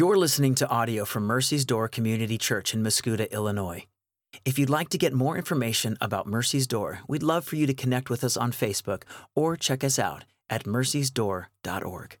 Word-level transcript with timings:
You're 0.00 0.16
listening 0.16 0.54
to 0.54 0.68
audio 0.70 1.04
from 1.04 1.24
Mercy's 1.24 1.66
Door 1.66 1.88
Community 1.88 2.38
Church 2.38 2.72
in 2.72 2.82
Mascoutah, 2.82 3.30
Illinois. 3.30 3.84
If 4.46 4.58
you'd 4.58 4.70
like 4.70 4.88
to 4.88 4.96
get 4.96 5.12
more 5.12 5.36
information 5.36 5.98
about 6.00 6.26
Mercy's 6.26 6.66
Door, 6.66 7.00
we'd 7.06 7.22
love 7.22 7.44
for 7.44 7.56
you 7.56 7.66
to 7.66 7.74
connect 7.74 8.08
with 8.08 8.24
us 8.24 8.34
on 8.34 8.50
Facebook 8.50 9.02
or 9.34 9.58
check 9.58 9.84
us 9.84 9.98
out 9.98 10.24
at 10.48 10.64
mercysdoor.org. 10.64 12.16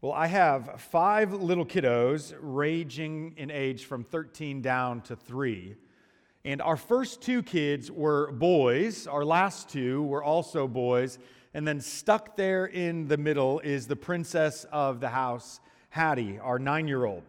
Well, 0.00 0.12
I 0.12 0.28
have 0.28 0.80
five 0.80 1.32
little 1.32 1.66
kiddos 1.66 2.32
ranging 2.40 3.34
in 3.36 3.50
age 3.50 3.86
from 3.86 4.04
13 4.04 4.62
down 4.62 5.00
to 5.00 5.16
three. 5.16 5.74
And 6.44 6.62
our 6.62 6.76
first 6.76 7.20
two 7.20 7.42
kids 7.42 7.90
were 7.90 8.30
boys, 8.30 9.08
our 9.08 9.24
last 9.24 9.68
two 9.68 10.04
were 10.04 10.22
also 10.22 10.68
boys. 10.68 11.18
And 11.54 11.66
then 11.66 11.80
stuck 11.80 12.36
there 12.36 12.66
in 12.66 13.08
the 13.08 13.16
middle 13.16 13.60
is 13.60 13.86
the 13.86 13.96
princess 13.96 14.64
of 14.72 15.00
the 15.00 15.08
house, 15.08 15.60
Hattie, 15.90 16.38
our 16.38 16.58
nine 16.58 16.88
year 16.88 17.04
old. 17.04 17.22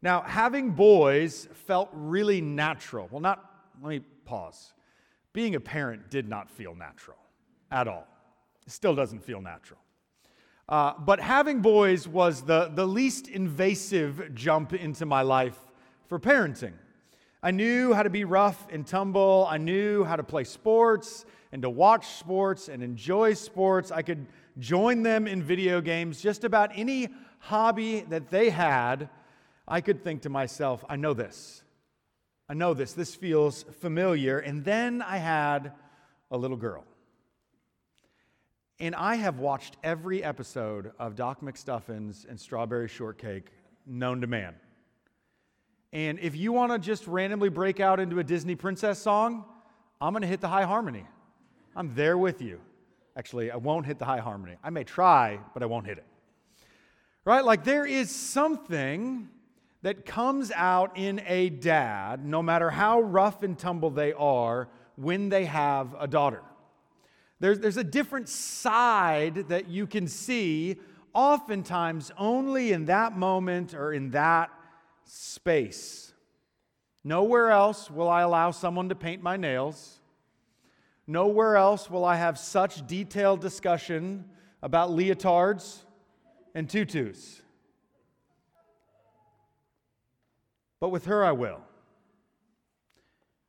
Now, 0.00 0.22
having 0.22 0.70
boys 0.70 1.48
felt 1.66 1.90
really 1.92 2.40
natural. 2.40 3.08
Well, 3.10 3.20
not, 3.20 3.44
let 3.82 3.88
me 3.90 4.00
pause. 4.24 4.72
Being 5.32 5.54
a 5.56 5.60
parent 5.60 6.10
did 6.10 6.28
not 6.28 6.48
feel 6.48 6.74
natural 6.74 7.18
at 7.70 7.88
all. 7.88 8.06
It 8.66 8.72
still 8.72 8.94
doesn't 8.94 9.22
feel 9.22 9.40
natural. 9.40 9.80
Uh, 10.68 10.92
but 10.98 11.20
having 11.20 11.60
boys 11.60 12.06
was 12.06 12.42
the, 12.42 12.70
the 12.74 12.86
least 12.86 13.28
invasive 13.28 14.34
jump 14.34 14.74
into 14.74 15.06
my 15.06 15.22
life 15.22 15.58
for 16.06 16.18
parenting. 16.18 16.74
I 17.48 17.50
knew 17.50 17.94
how 17.94 18.02
to 18.02 18.10
be 18.10 18.24
rough 18.24 18.66
and 18.70 18.86
tumble. 18.86 19.46
I 19.48 19.56
knew 19.56 20.04
how 20.04 20.16
to 20.16 20.22
play 20.22 20.44
sports 20.44 21.24
and 21.50 21.62
to 21.62 21.70
watch 21.70 22.06
sports 22.08 22.68
and 22.68 22.82
enjoy 22.82 23.32
sports. 23.32 23.90
I 23.90 24.02
could 24.02 24.26
join 24.58 25.02
them 25.02 25.26
in 25.26 25.42
video 25.42 25.80
games. 25.80 26.20
Just 26.20 26.44
about 26.44 26.72
any 26.74 27.08
hobby 27.38 28.00
that 28.10 28.28
they 28.28 28.50
had, 28.50 29.08
I 29.66 29.80
could 29.80 30.04
think 30.04 30.20
to 30.22 30.28
myself, 30.28 30.84
I 30.90 30.96
know 30.96 31.14
this. 31.14 31.62
I 32.50 32.52
know 32.52 32.74
this. 32.74 32.92
This 32.92 33.14
feels 33.14 33.62
familiar. 33.80 34.40
And 34.40 34.62
then 34.62 35.00
I 35.00 35.16
had 35.16 35.72
a 36.30 36.36
little 36.36 36.58
girl. 36.58 36.84
And 38.78 38.94
I 38.94 39.14
have 39.14 39.38
watched 39.38 39.78
every 39.82 40.22
episode 40.22 40.92
of 40.98 41.14
Doc 41.14 41.40
McStuffins 41.40 42.28
and 42.28 42.38
Strawberry 42.38 42.88
Shortcake 42.88 43.46
known 43.86 44.20
to 44.20 44.26
man. 44.26 44.54
And 45.92 46.18
if 46.20 46.36
you 46.36 46.52
want 46.52 46.72
to 46.72 46.78
just 46.78 47.06
randomly 47.06 47.48
break 47.48 47.80
out 47.80 47.98
into 47.98 48.18
a 48.18 48.24
Disney 48.24 48.54
princess 48.54 48.98
song, 48.98 49.44
I'm 50.00 50.12
going 50.12 50.22
to 50.22 50.28
hit 50.28 50.40
the 50.40 50.48
high 50.48 50.64
harmony. 50.64 51.06
I'm 51.74 51.94
there 51.94 52.18
with 52.18 52.42
you. 52.42 52.60
Actually, 53.16 53.50
I 53.50 53.56
won't 53.56 53.86
hit 53.86 53.98
the 53.98 54.04
high 54.04 54.18
harmony. 54.18 54.56
I 54.62 54.70
may 54.70 54.84
try, 54.84 55.40
but 55.54 55.62
I 55.62 55.66
won't 55.66 55.86
hit 55.86 55.98
it. 55.98 56.06
Right? 57.24 57.44
Like 57.44 57.64
there 57.64 57.86
is 57.86 58.10
something 58.10 59.28
that 59.82 60.04
comes 60.04 60.50
out 60.50 60.96
in 60.96 61.22
a 61.26 61.50
dad, 61.50 62.24
no 62.24 62.42
matter 62.42 62.70
how 62.70 63.00
rough 63.00 63.42
and 63.42 63.58
tumble 63.58 63.90
they 63.90 64.12
are, 64.12 64.68
when 64.96 65.28
they 65.28 65.44
have 65.44 65.94
a 65.98 66.06
daughter. 66.06 66.42
There's, 67.40 67.60
there's 67.60 67.76
a 67.76 67.84
different 67.84 68.28
side 68.28 69.48
that 69.48 69.68
you 69.68 69.86
can 69.86 70.08
see, 70.08 70.76
oftentimes 71.14 72.10
only 72.18 72.72
in 72.72 72.86
that 72.86 73.16
moment 73.16 73.74
or 73.74 73.92
in 73.92 74.10
that 74.10 74.50
space. 75.08 76.12
Nowhere 77.02 77.50
else 77.50 77.90
will 77.90 78.08
I 78.08 78.22
allow 78.22 78.50
someone 78.50 78.88
to 78.90 78.94
paint 78.94 79.22
my 79.22 79.36
nails. 79.36 79.98
Nowhere 81.06 81.56
else 81.56 81.90
will 81.90 82.04
I 82.04 82.16
have 82.16 82.38
such 82.38 82.86
detailed 82.86 83.40
discussion 83.40 84.26
about 84.62 84.90
leotards 84.90 85.78
and 86.54 86.68
tutus. 86.68 87.40
But 90.80 90.90
with 90.90 91.06
her, 91.06 91.24
I 91.24 91.32
will. 91.32 91.60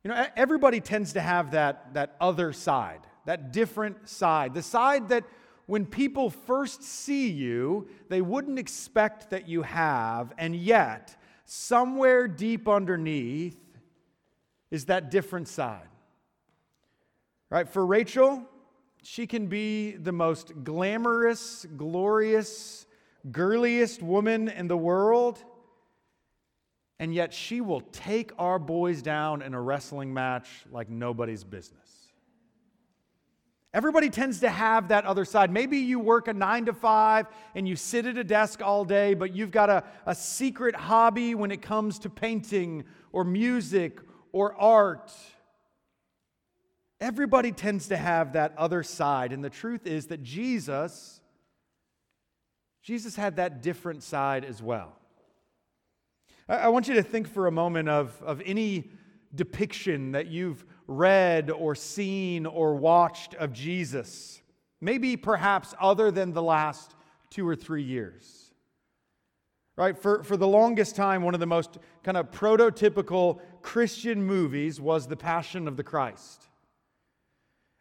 You 0.02 0.10
know, 0.10 0.26
everybody 0.36 0.80
tends 0.80 1.12
to 1.12 1.20
have 1.20 1.50
that, 1.50 1.92
that 1.92 2.16
other 2.20 2.54
side, 2.54 3.00
that 3.26 3.52
different 3.52 4.08
side, 4.08 4.54
the 4.54 4.62
side 4.62 5.10
that 5.10 5.24
when 5.66 5.84
people 5.84 6.30
first 6.30 6.82
see 6.82 7.30
you, 7.30 7.88
they 8.08 8.22
wouldn't 8.22 8.58
expect 8.58 9.30
that 9.30 9.48
you 9.48 9.62
have, 9.62 10.32
and 10.38 10.56
yet 10.56 11.16
somewhere 11.52 12.28
deep 12.28 12.68
underneath 12.68 13.56
is 14.70 14.84
that 14.84 15.10
different 15.10 15.48
side. 15.48 15.88
Right? 17.50 17.68
For 17.68 17.84
Rachel, 17.84 18.44
she 19.02 19.26
can 19.26 19.48
be 19.48 19.96
the 19.96 20.12
most 20.12 20.62
glamorous, 20.62 21.66
glorious, 21.76 22.86
girliest 23.32 24.00
woman 24.00 24.48
in 24.48 24.68
the 24.68 24.76
world, 24.76 25.42
and 27.00 27.12
yet 27.12 27.34
she 27.34 27.60
will 27.60 27.80
take 27.80 28.30
our 28.38 28.60
boys 28.60 29.02
down 29.02 29.42
in 29.42 29.52
a 29.52 29.60
wrestling 29.60 30.14
match 30.14 30.48
like 30.70 30.88
nobody's 30.88 31.42
business. 31.42 32.09
Everybody 33.72 34.10
tends 34.10 34.40
to 34.40 34.50
have 34.50 34.88
that 34.88 35.04
other 35.04 35.24
side. 35.24 35.52
Maybe 35.52 35.78
you 35.78 36.00
work 36.00 36.26
a 36.26 36.34
nine 36.34 36.64
to 36.64 36.72
five 36.72 37.26
and 37.54 37.68
you 37.68 37.76
sit 37.76 38.04
at 38.04 38.18
a 38.18 38.24
desk 38.24 38.60
all 38.60 38.84
day, 38.84 39.14
but 39.14 39.34
you've 39.34 39.52
got 39.52 39.70
a, 39.70 39.84
a 40.06 40.14
secret 40.14 40.74
hobby 40.74 41.36
when 41.36 41.52
it 41.52 41.62
comes 41.62 42.00
to 42.00 42.10
painting 42.10 42.84
or 43.12 43.22
music 43.22 44.00
or 44.32 44.56
art. 44.60 45.12
Everybody 47.00 47.52
tends 47.52 47.88
to 47.88 47.96
have 47.96 48.32
that 48.32 48.58
other 48.58 48.82
side. 48.82 49.32
And 49.32 49.42
the 49.42 49.50
truth 49.50 49.86
is 49.86 50.06
that 50.06 50.22
Jesus, 50.22 51.20
Jesus 52.82 53.14
had 53.14 53.36
that 53.36 53.62
different 53.62 54.02
side 54.02 54.44
as 54.44 54.60
well. 54.60 54.96
I, 56.48 56.56
I 56.56 56.68
want 56.68 56.88
you 56.88 56.94
to 56.94 57.04
think 57.04 57.28
for 57.28 57.46
a 57.46 57.52
moment 57.52 57.88
of, 57.88 58.20
of 58.20 58.42
any 58.44 58.90
depiction 59.32 60.12
that 60.12 60.26
you've 60.26 60.66
read 60.90 61.50
or 61.50 61.76
seen 61.76 62.44
or 62.44 62.74
watched 62.74 63.34
of 63.34 63.52
Jesus, 63.52 64.42
maybe 64.80 65.16
perhaps 65.16 65.72
other 65.80 66.10
than 66.10 66.32
the 66.32 66.42
last 66.42 66.96
two 67.30 67.46
or 67.46 67.54
three 67.54 67.84
years. 67.84 68.52
Right? 69.76 69.96
For, 69.96 70.24
for 70.24 70.36
the 70.36 70.48
longest 70.48 70.96
time, 70.96 71.22
one 71.22 71.32
of 71.32 71.40
the 71.40 71.46
most 71.46 71.78
kind 72.02 72.16
of 72.16 72.32
prototypical 72.32 73.40
Christian 73.62 74.22
movies 74.22 74.80
was 74.80 75.06
The 75.06 75.16
Passion 75.16 75.68
of 75.68 75.76
the 75.76 75.84
Christ. 75.84 76.48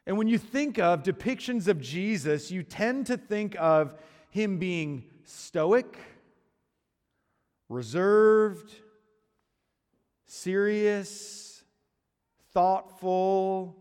And 0.06 0.16
when 0.16 0.28
you 0.28 0.38
think 0.38 0.78
of 0.78 1.04
depictions 1.04 1.68
of 1.68 1.82
Jesus, 1.82 2.52
you 2.52 2.64
tend 2.64 3.08
to 3.08 3.18
think 3.18 3.56
of 3.60 3.96
him 4.30 4.60
being 4.60 5.04
stoic, 5.24 5.98
reserved, 7.70 8.72
serious, 10.28 11.49
thoughtful, 12.54 13.76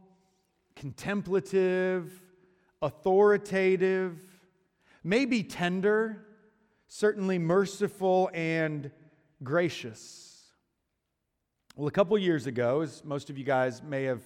contemplative, 0.77 2.23
authoritative, 2.83 4.21
maybe 5.03 5.43
tender, 5.43 6.25
certainly 6.87 7.39
merciful 7.39 8.31
and 8.33 8.91
gracious. 9.43 10.45
Well, 11.77 11.89
a 11.89 11.93
couple 11.93 12.19
years 12.19 12.47
ago, 12.47 12.81
as 12.81 13.05
most 13.05 13.31
of 13.31 13.39
you 13.39 13.45
guys 13.45 13.83
may 13.83 14.05
have 14.05 14.23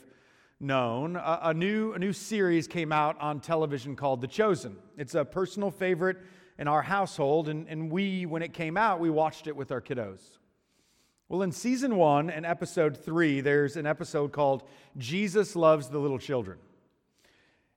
known, 0.58 1.16
a, 1.16 1.40
a, 1.44 1.54
new, 1.54 1.92
a 1.92 1.98
new 1.98 2.12
series 2.12 2.66
came 2.66 2.92
out 2.92 3.20
on 3.20 3.40
television 3.40 3.96
called 3.96 4.20
The 4.20 4.26
Chosen. 4.26 4.76
It's 4.96 5.14
a 5.14 5.24
personal 5.24 5.70
favorite 5.70 6.18
in 6.58 6.68
our 6.68 6.82
household, 6.82 7.48
and, 7.48 7.68
and 7.68 7.90
we, 7.90 8.26
when 8.26 8.42
it 8.42 8.52
came 8.52 8.76
out, 8.76 9.00
we 9.00 9.10
watched 9.10 9.46
it 9.46 9.56
with 9.56 9.72
our 9.72 9.80
kiddos. 9.80 10.38
Well, 11.32 11.40
in 11.40 11.50
season 11.50 11.96
one 11.96 12.28
and 12.28 12.44
episode 12.44 12.94
three, 12.94 13.40
there's 13.40 13.78
an 13.78 13.86
episode 13.86 14.32
called 14.32 14.64
Jesus 14.98 15.56
Loves 15.56 15.88
the 15.88 15.98
Little 15.98 16.18
Children. 16.18 16.58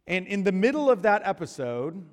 And 0.08 0.28
in 0.28 0.44
the 0.44 0.52
middle 0.52 0.90
of 0.92 1.04
that 1.04 1.22
episode, 1.24 2.06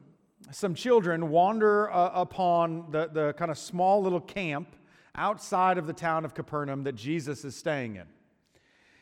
some 0.52 0.72
children 0.76 1.30
wander 1.30 1.90
uh, 1.90 2.12
upon 2.14 2.92
the, 2.92 3.10
the 3.12 3.32
kind 3.32 3.50
of 3.50 3.58
small 3.58 4.00
little 4.00 4.20
camp 4.20 4.76
outside 5.16 5.78
of 5.78 5.88
the 5.88 5.92
town 5.92 6.24
of 6.24 6.32
Capernaum 6.32 6.84
that 6.84 6.94
Jesus 6.94 7.44
is 7.44 7.56
staying 7.56 7.96
in. 7.96 8.06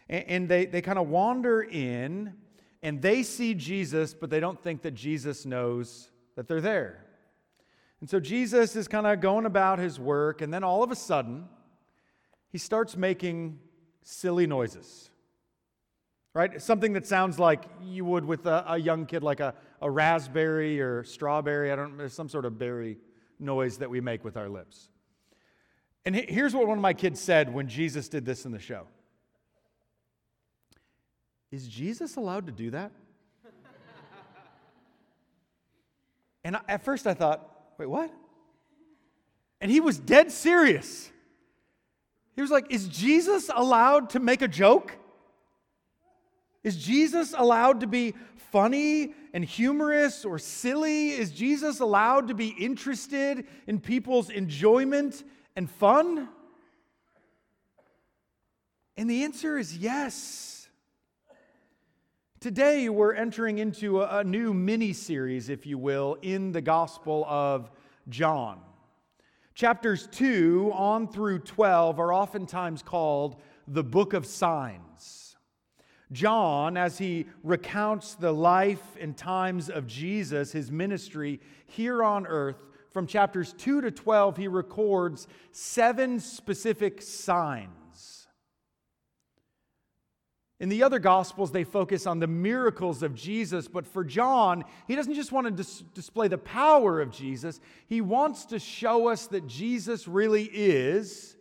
And, 0.08 0.25
and 0.26 0.48
they, 0.48 0.64
they 0.64 0.81
kind 0.81 0.98
of 0.98 1.10
wander 1.10 1.60
in 1.60 2.32
and 2.82 3.02
they 3.02 3.22
see 3.22 3.52
Jesus, 3.52 4.14
but 4.14 4.31
they 4.31 4.40
don't 4.40 4.58
think 4.58 4.81
that 4.81 4.94
Jesus 4.94 5.44
knows 5.44 6.08
that 6.36 6.48
they're 6.48 6.62
there. 6.62 7.04
And 8.00 8.08
so 8.08 8.19
Jesus 8.19 8.76
is 8.76 8.88
kind 8.88 9.06
of 9.06 9.20
going 9.20 9.44
about 9.44 9.78
his 9.78 10.00
work, 10.00 10.40
and 10.40 10.54
then 10.54 10.64
all 10.64 10.82
of 10.82 10.90
a 10.90 10.96
sudden, 10.96 11.46
he 12.50 12.58
starts 12.58 12.97
making 12.97 13.58
silly 14.02 14.47
noises. 14.47 15.11
Right? 16.32 16.61
Something 16.62 16.93
that 16.93 17.06
sounds 17.06 17.38
like 17.38 17.64
you 17.82 18.05
would 18.05 18.25
with 18.25 18.47
a, 18.47 18.64
a 18.73 18.79
young 18.79 19.06
kid, 19.06 19.23
like 19.25 19.41
a, 19.41 19.55
a 19.81 19.91
raspberry 19.91 20.81
or 20.81 21.02
strawberry. 21.02 21.73
I 21.73 21.76
don't 21.76 21.93
know, 21.93 21.99
there's 21.99 22.12
some 22.12 22.29
sort 22.29 22.44
of 22.44 22.58
berry 22.58 22.99
noise 23.41 23.79
that 23.79 23.91
we 23.91 24.00
make 24.00 24.23
with 24.25 24.37
our 24.37 24.49
lips. 24.49 24.91
And 26.05 26.14
here's 26.14 26.55
what 26.55 26.67
one 26.67 26.79
of 26.79 26.82
my 26.82 26.94
kids 26.94 27.20
said 27.20 27.52
when 27.52 27.69
Jesus 27.69 28.08
did 28.08 28.25
this 28.25 28.44
in 28.44 28.53
the 28.53 28.58
show 28.58 28.87
Is 31.50 31.67
Jesus 31.67 32.17
allowed 32.17 32.46
to 32.46 32.53
do 32.53 32.70
that? 32.70 32.93
and 36.44 36.56
at 36.69 36.85
first 36.85 37.06
I 37.06 37.14
thought, 37.14 37.49
wait, 37.76 37.87
what? 37.87 38.11
And 39.61 39.70
he 39.70 39.81
was 39.81 39.99
dead 39.99 40.32
serious. 40.32 41.11
He 42.40 42.42
was 42.42 42.50
like, 42.50 42.72
Is 42.72 42.88
Jesus 42.88 43.50
allowed 43.54 44.08
to 44.10 44.19
make 44.19 44.40
a 44.40 44.48
joke? 44.48 44.96
Is 46.64 46.75
Jesus 46.75 47.34
allowed 47.37 47.81
to 47.81 47.87
be 47.87 48.14
funny 48.50 49.12
and 49.34 49.44
humorous 49.44 50.25
or 50.25 50.38
silly? 50.38 51.10
Is 51.10 51.32
Jesus 51.32 51.81
allowed 51.81 52.28
to 52.28 52.34
be 52.34 52.48
interested 52.48 53.46
in 53.66 53.78
people's 53.78 54.31
enjoyment 54.31 55.22
and 55.54 55.70
fun? 55.70 56.31
And 58.96 59.10
the 59.10 59.25
answer 59.25 59.58
is 59.58 59.76
yes. 59.76 60.66
Today, 62.40 62.88
we're 62.88 63.12
entering 63.12 63.58
into 63.58 64.00
a, 64.00 64.25
new 64.25 64.54
mini 64.54 64.94
series, 64.94 65.50
if 65.50 65.66
you 65.66 65.76
will, 65.76 66.16
in 66.22 66.52
the 66.52 66.62
Gospel 66.62 67.22
of 67.28 67.70
John. 68.08 68.62
Chapters 69.60 70.08
2 70.12 70.72
on 70.74 71.06
through 71.06 71.40
12 71.40 72.00
are 72.00 72.14
oftentimes 72.14 72.82
called 72.82 73.42
the 73.68 73.84
Book 73.84 74.14
of 74.14 74.24
Signs. 74.24 75.36
John, 76.12 76.78
as 76.78 76.96
he 76.96 77.26
recounts 77.44 78.14
the 78.14 78.32
life 78.32 78.96
and 78.98 79.14
times 79.14 79.68
of 79.68 79.86
Jesus, 79.86 80.50
his 80.50 80.72
ministry 80.72 81.42
here 81.66 82.02
on 82.02 82.26
earth, 82.26 82.56
from 82.90 83.06
chapters 83.06 83.52
2 83.58 83.82
to 83.82 83.90
12, 83.90 84.38
he 84.38 84.48
records 84.48 85.28
seven 85.52 86.20
specific 86.20 87.02
signs 87.02 87.68
in 90.60 90.68
the 90.68 90.82
other 90.82 90.98
Gospels, 90.98 91.50
they 91.50 91.64
focus 91.64 92.06
on 92.06 92.18
the 92.18 92.26
miracles 92.26 93.02
of 93.02 93.14
Jesus, 93.14 93.66
but 93.66 93.86
for 93.86 94.04
John, 94.04 94.62
he 94.86 94.94
doesn't 94.94 95.14
just 95.14 95.32
want 95.32 95.46
to 95.46 95.50
dis- 95.50 95.82
display 95.94 96.28
the 96.28 96.36
power 96.36 97.00
of 97.00 97.10
Jesus, 97.10 97.60
he 97.88 98.02
wants 98.02 98.44
to 98.46 98.58
show 98.58 99.08
us 99.08 99.26
that 99.28 99.46
Jesus 99.46 100.06
really 100.06 100.44
is 100.44 101.34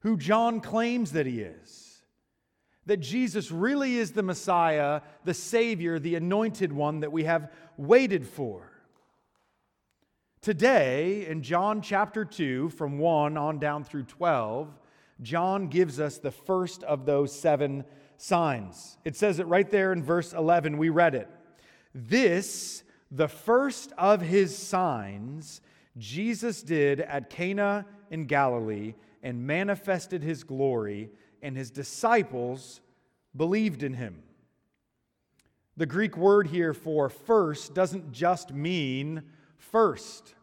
who 0.00 0.16
John 0.16 0.60
claims 0.60 1.12
that 1.12 1.26
he 1.26 1.40
is. 1.40 2.02
That 2.86 2.98
Jesus 2.98 3.50
really 3.50 3.96
is 3.96 4.12
the 4.12 4.22
Messiah, 4.22 5.02
the 5.24 5.34
Savior, 5.34 5.98
the 5.98 6.14
anointed 6.14 6.72
one 6.72 7.00
that 7.00 7.12
we 7.12 7.24
have 7.24 7.50
waited 7.76 8.24
for. 8.24 8.70
Today, 10.42 11.26
in 11.26 11.42
John 11.42 11.82
chapter 11.82 12.24
2, 12.24 12.70
from 12.70 12.98
1 12.98 13.36
on 13.36 13.58
down 13.58 13.82
through 13.82 14.04
12, 14.04 14.72
John 15.22 15.66
gives 15.66 15.98
us 15.98 16.18
the 16.18 16.30
first 16.30 16.82
of 16.84 17.04
those 17.04 17.38
seven 17.38 17.84
signs. 18.20 18.98
It 19.04 19.16
says 19.16 19.38
it 19.38 19.46
right 19.46 19.70
there 19.70 19.92
in 19.92 20.02
verse 20.02 20.32
11. 20.32 20.76
We 20.76 20.90
read 20.90 21.14
it. 21.14 21.28
This, 21.94 22.82
the 23.10 23.28
first 23.28 23.92
of 23.96 24.20
his 24.20 24.56
signs, 24.56 25.60
Jesus 25.96 26.62
did 26.62 27.00
at 27.00 27.30
Cana 27.30 27.86
in 28.10 28.26
Galilee 28.26 28.94
and 29.22 29.46
manifested 29.46 30.22
his 30.22 30.44
glory, 30.44 31.10
and 31.42 31.56
his 31.56 31.70
disciples 31.70 32.80
believed 33.36 33.82
in 33.82 33.94
him. 33.94 34.22
The 35.76 35.86
Greek 35.86 36.16
word 36.16 36.48
here 36.48 36.74
for 36.74 37.08
first 37.08 37.74
doesn't 37.74 38.12
just 38.12 38.52
mean 38.52 39.22
first. 39.56 40.34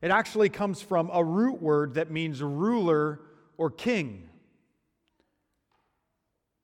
It 0.00 0.10
actually 0.10 0.48
comes 0.48 0.80
from 0.80 1.10
a 1.12 1.24
root 1.24 1.60
word 1.60 1.94
that 1.94 2.10
means 2.10 2.42
ruler 2.42 3.20
or 3.56 3.70
king. 3.70 4.28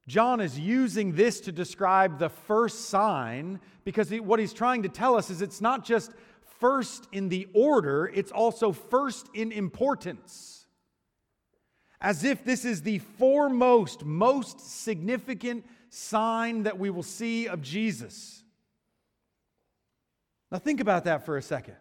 John 0.09 0.41
is 0.41 0.59
using 0.59 1.13
this 1.13 1.41
to 1.41 1.53
describe 1.53 2.19
the 2.19 2.29
first 2.29 2.89
sign 2.89 3.61
because 3.85 4.11
he, 4.11 4.21
what 4.21 4.41
he's 4.41 4.53
trying 4.53 4.83
to 4.83 4.89
tell 4.89 5.17
us 5.17 5.31
is 5.31 5.43
it's 5.43 5.61
not 5.61 5.85
just 5.85 6.11
first 6.59 7.09
in 7.13 7.29
the 7.29 7.49
order, 7.55 8.11
it's 8.13 8.33
also 8.33 8.73
first 8.73 9.29
in 9.35 9.53
importance. 9.53 10.67
As 12.01 12.25
if 12.25 12.45
this 12.45 12.65
is 12.65 12.83
the 12.83 12.99
foremost, 12.99 14.05
most 14.05 14.61
significant 14.61 15.65
sign 15.89 16.65
that 16.65 16.79
we 16.79 16.91
will 16.91 17.05
see 17.05 17.47
of 17.47 17.63
Jesus. 17.63 18.43
Now, 20.51 20.59
think 20.59 20.81
about 20.81 21.05
that 21.05 21.25
for 21.25 21.37
a 21.37 21.43
second. 21.43 21.77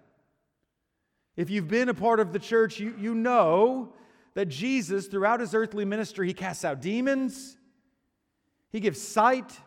If 1.36 1.50
you've 1.50 1.68
been 1.68 1.90
a 1.90 1.94
part 1.94 2.20
of 2.20 2.34
the 2.34 2.40
church, 2.40 2.80
you, 2.80 2.94
you 3.00 3.16
know 3.16 3.94
that 4.36 4.46
Jesus, 4.46 5.08
throughout 5.08 5.40
his 5.40 5.56
earthly 5.56 5.86
ministry, 5.86 6.28
he 6.28 6.34
casts 6.34 6.64
out 6.64 6.82
demons. 6.82 7.58
He 8.72 8.80
gives 8.80 9.02
sight 9.02 9.60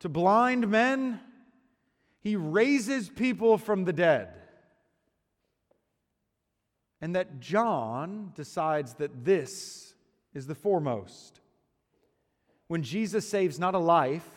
to 0.00 0.08
blind 0.08 0.68
men. 0.68 1.20
He 2.20 2.36
raises 2.36 3.08
people 3.08 3.58
from 3.58 3.84
the 3.84 3.92
dead. 3.92 4.28
And 7.00 7.14
that 7.14 7.40
John 7.40 8.32
decides 8.34 8.94
that 8.94 9.24
this 9.24 9.94
is 10.32 10.46
the 10.46 10.54
foremost. 10.54 11.40
When 12.68 12.82
Jesus 12.82 13.28
saves 13.28 13.58
not 13.58 13.74
a 13.74 13.78
life, 13.78 14.28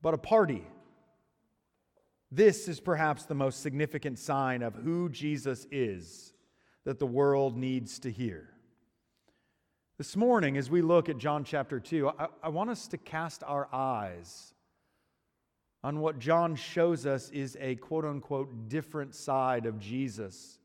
but 0.00 0.14
a 0.14 0.18
party. 0.18 0.64
This 2.30 2.68
is 2.68 2.78
perhaps 2.78 3.24
the 3.24 3.34
most 3.34 3.62
significant 3.62 4.18
sign 4.18 4.62
of 4.62 4.74
who 4.74 5.08
Jesus 5.08 5.66
is 5.70 6.34
that 6.84 6.98
the 6.98 7.06
world 7.06 7.56
needs 7.56 7.98
to 8.00 8.10
hear. 8.10 8.53
This 9.96 10.16
morning, 10.16 10.56
as 10.56 10.68
we 10.68 10.82
look 10.82 11.08
at 11.08 11.18
John 11.18 11.44
chapter 11.44 11.78
2, 11.78 12.08
I, 12.08 12.26
I, 12.42 12.48
want 12.48 12.68
us 12.68 12.88
to 12.88 12.98
cast 12.98 13.44
our 13.44 13.68
eyes 13.72 14.52
on 15.84 16.00
what 16.00 16.18
John 16.18 16.56
shows 16.56 17.06
us 17.06 17.30
is 17.30 17.56
a 17.60 17.76
quote 17.76 18.04
unquote 18.04 18.68
different 18.68 19.14
side 19.14 19.66
of 19.66 19.78
Jesus 19.78 20.58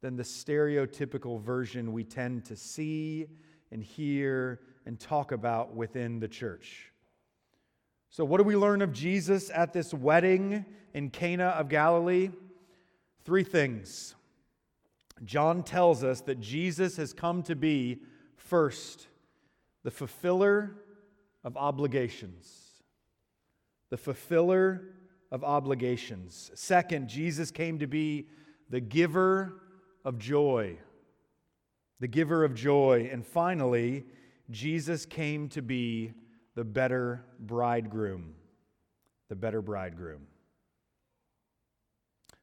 than 0.00 0.14
the 0.14 0.22
stereotypical 0.22 1.42
version 1.42 1.92
we 1.92 2.04
tend 2.04 2.44
to 2.44 2.54
see 2.54 3.26
and 3.72 3.82
hear 3.82 4.60
and 4.86 5.00
talk 5.00 5.32
about 5.32 5.74
within 5.74 6.20
the 6.20 6.28
church. 6.28 6.92
So, 8.10 8.24
what 8.24 8.38
do 8.38 8.44
we 8.44 8.54
learn 8.54 8.80
of 8.80 8.92
Jesus 8.92 9.50
at 9.52 9.72
this 9.72 9.92
wedding 9.92 10.64
in 10.94 11.10
Cana 11.10 11.46
of 11.46 11.68
Galilee? 11.68 12.30
Three 13.24 13.42
things. 13.42 14.14
John 15.24 15.64
tells 15.64 16.04
us 16.04 16.20
that 16.20 16.38
Jesus 16.38 16.96
has 16.96 17.12
come 17.12 17.42
to 17.42 17.56
be 17.56 18.02
First, 18.38 19.08
the 19.82 19.90
fulfiller 19.90 20.74
of 21.44 21.56
obligations. 21.56 22.82
The 23.90 23.96
fulfiller 23.96 24.94
of 25.30 25.44
obligations. 25.44 26.50
Second, 26.54 27.08
Jesus 27.08 27.50
came 27.50 27.78
to 27.80 27.86
be 27.86 28.28
the 28.70 28.80
giver 28.80 29.60
of 30.04 30.18
joy. 30.18 30.78
The 32.00 32.08
giver 32.08 32.44
of 32.44 32.54
joy. 32.54 33.10
And 33.12 33.26
finally, 33.26 34.06
Jesus 34.50 35.04
came 35.04 35.48
to 35.50 35.60
be 35.60 36.12
the 36.54 36.64
better 36.64 37.24
bridegroom. 37.38 38.34
The 39.28 39.36
better 39.36 39.60
bridegroom. 39.60 40.26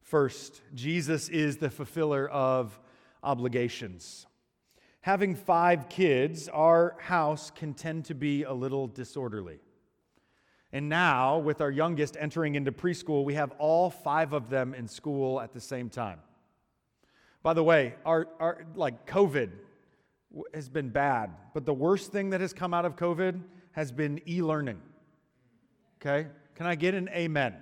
First, 0.02 0.62
Jesus 0.76 1.30
is 1.30 1.58
the 1.58 1.70
fulfiller 1.70 2.28
of 2.28 2.80
obligations 3.24 4.28
having 5.06 5.36
five 5.36 5.88
kids, 5.88 6.50
our 6.50 6.96
house 7.00 7.52
can 7.52 7.76
tend 7.76 8.04
to 8.04 8.16
be 8.16 8.42
a 8.42 8.52
little 8.52 8.88
disorderly. 8.88 9.60
And 10.72 10.90
now, 10.90 11.38
with 11.38 11.62
our 11.62 11.70
youngest 11.70 12.18
entering 12.20 12.56
into 12.56 12.72
preschool, 12.72 13.24
we 13.24 13.36
have 13.36 13.52
all 13.60 13.92
five 13.92 14.34
of 14.34 14.50
them 14.50 14.74
in 14.74 14.88
school 14.88 15.40
at 15.40 15.54
the 15.54 15.62
same 15.62 15.92
time. 15.92 16.18
By 17.44 17.54
the 17.54 17.64
way, 17.64 17.94
our, 18.04 18.28
our 18.40 18.66
like 18.74 19.06
COVID 19.06 19.52
has 20.56 20.70
been 20.70 20.90
bad, 20.90 21.30
but 21.54 21.68
the 21.68 21.74
worst 21.74 22.12
thing 22.12 22.32
that 22.32 22.42
has 22.42 22.52
come 22.52 22.74
out 22.74 22.84
of 22.84 22.96
COVID 22.96 23.40
has 23.74 23.92
been 23.92 24.20
e-learning. 24.28 24.82
Okay? 26.02 26.30
Can 26.56 26.66
I 26.66 26.74
get 26.74 26.96
an 26.96 27.10
amen? 27.10 27.54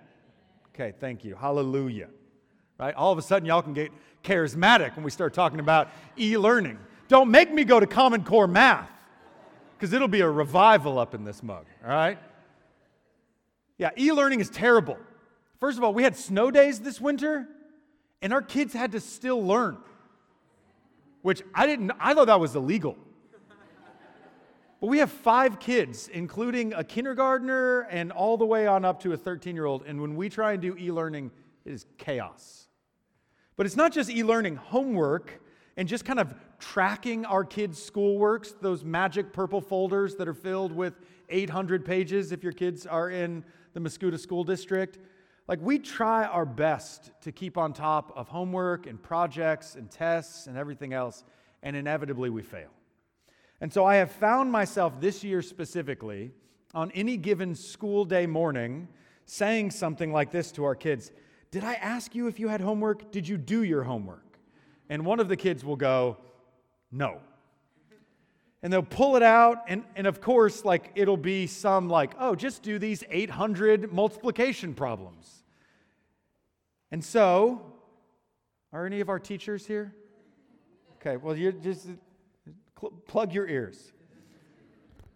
Okay, 0.69 0.93
thank 0.97 1.25
you. 1.25 1.35
Hallelujah. 1.35 2.07
Right? 2.79 2.95
All 2.95 3.11
of 3.11 3.17
a 3.17 3.21
sudden 3.21 3.45
y'all 3.45 3.61
can 3.61 3.73
get 3.73 3.91
charismatic 4.23 4.95
when 4.95 5.03
we 5.03 5.11
start 5.11 5.33
talking 5.33 5.59
about 5.59 5.89
e-learning. 6.17 6.79
Don't 7.13 7.29
make 7.29 7.53
me 7.53 7.63
go 7.63 7.79
to 7.79 7.85
Common 7.85 8.23
Core 8.23 8.47
math 8.47 8.89
because 9.77 9.93
it'll 9.93 10.07
be 10.07 10.21
a 10.21 10.27
revival 10.27 10.97
up 10.97 11.13
in 11.13 11.23
this 11.23 11.43
mug, 11.43 11.67
all 11.83 11.91
right? 11.91 12.17
Yeah, 13.77 13.91
e 13.95 14.11
learning 14.11 14.39
is 14.39 14.49
terrible. 14.49 14.97
First 15.59 15.77
of 15.77 15.83
all, 15.83 15.93
we 15.93 16.01
had 16.01 16.15
snow 16.15 16.49
days 16.49 16.79
this 16.79 16.99
winter, 16.99 17.47
and 18.23 18.33
our 18.33 18.41
kids 18.41 18.73
had 18.73 18.93
to 18.93 18.99
still 18.99 19.45
learn, 19.45 19.77
which 21.21 21.43
I 21.53 21.67
didn't, 21.67 21.91
I 21.99 22.15
thought 22.15 22.25
that 22.25 22.39
was 22.39 22.55
illegal. 22.55 22.97
But 24.81 24.87
we 24.87 24.97
have 24.97 25.11
five 25.11 25.59
kids, 25.59 26.07
including 26.11 26.73
a 26.73 26.83
kindergartner 26.83 27.81
and 27.91 28.11
all 28.11 28.37
the 28.37 28.45
way 28.47 28.65
on 28.65 28.83
up 28.83 29.03
to 29.03 29.13
a 29.13 29.17
13 29.17 29.53
year 29.53 29.65
old. 29.65 29.83
And 29.85 30.01
when 30.01 30.15
we 30.15 30.29
try 30.29 30.53
and 30.53 30.61
do 30.63 30.75
e 30.75 30.91
learning, 30.91 31.29
it 31.63 31.73
is 31.73 31.85
chaos. 31.99 32.65
But 33.55 33.67
it's 33.67 33.75
not 33.75 33.93
just 33.93 34.09
e 34.09 34.23
learning, 34.23 34.55
homework 34.55 35.41
and 35.77 35.87
just 35.87 36.05
kind 36.05 36.19
of 36.19 36.33
tracking 36.63 37.25
our 37.25 37.43
kids' 37.43 37.77
schoolworks, 37.91 38.53
those 38.61 38.85
magic 38.85 39.33
purple 39.33 39.59
folders 39.59 40.15
that 40.15 40.29
are 40.29 40.33
filled 40.33 40.71
with 40.71 40.93
800 41.27 41.83
pages 41.83 42.31
if 42.31 42.41
your 42.41 42.53
kids 42.53 42.87
are 42.87 43.09
in 43.09 43.43
the 43.73 43.81
Mascoutah 43.81 44.19
School 44.19 44.45
District. 44.45 44.97
like 45.49 45.59
we 45.61 45.77
try 45.77 46.23
our 46.23 46.45
best 46.45 47.11
to 47.19 47.33
keep 47.33 47.57
on 47.57 47.73
top 47.73 48.13
of 48.15 48.29
homework 48.29 48.87
and 48.87 49.03
projects 49.03 49.75
and 49.75 49.91
tests 49.91 50.47
and 50.47 50.57
everything 50.57 50.93
else, 50.93 51.25
and 51.63 51.75
inevitably 51.75 52.29
we 52.29 52.41
fail. 52.41 52.69
And 53.59 53.71
so 53.71 53.83
I 53.83 53.95
have 53.95 54.11
found 54.11 54.49
myself 54.49 55.01
this 55.01 55.21
year 55.21 55.41
specifically 55.41 56.31
on 56.73 56.91
any 56.91 57.17
given 57.17 57.55
school 57.55 58.05
day 58.05 58.25
morning 58.25 58.87
saying 59.25 59.71
something 59.71 60.13
like 60.13 60.31
this 60.31 60.49
to 60.53 60.63
our 60.63 60.75
kids 60.75 61.11
Did 61.51 61.65
I 61.65 61.73
ask 61.73 62.15
you 62.15 62.27
if 62.27 62.39
you 62.39 62.47
had 62.47 62.61
homework? 62.61 63.11
Did 63.11 63.27
you 63.27 63.37
do 63.37 63.63
your 63.63 63.83
homework? 63.83 64.39
And 64.89 65.05
one 65.05 65.19
of 65.19 65.27
the 65.27 65.37
kids 65.37 65.65
will 65.65 65.75
go, 65.75 66.17
No. 66.93 67.19
And 68.61 68.71
they'll 68.71 68.83
pull 68.83 69.17
it 69.17 69.23
out, 69.23 69.65
and, 69.67 69.83
and 69.95 70.07
of 70.07 70.21
course, 70.21 70.63
like 70.63 70.91
it'll 70.95 71.17
be 71.17 71.47
some 71.47 71.89
like, 71.89 72.13
oh, 72.17 72.35
just 72.35 72.63
do 72.63 72.79
these 72.79 73.03
800 73.09 73.91
multiplication 73.91 74.73
problems. 74.73 75.43
And 76.91 77.03
so, 77.03 77.73
are 78.71 78.85
any 78.85 79.01
of 79.01 79.09
our 79.09 79.19
teachers 79.19 79.65
here? 79.65 79.93
Okay, 80.95 81.17
well, 81.17 81.35
you 81.35 81.51
just 81.51 81.87
cl- 82.79 82.93
plug 83.07 83.33
your 83.33 83.47
ears. 83.47 83.91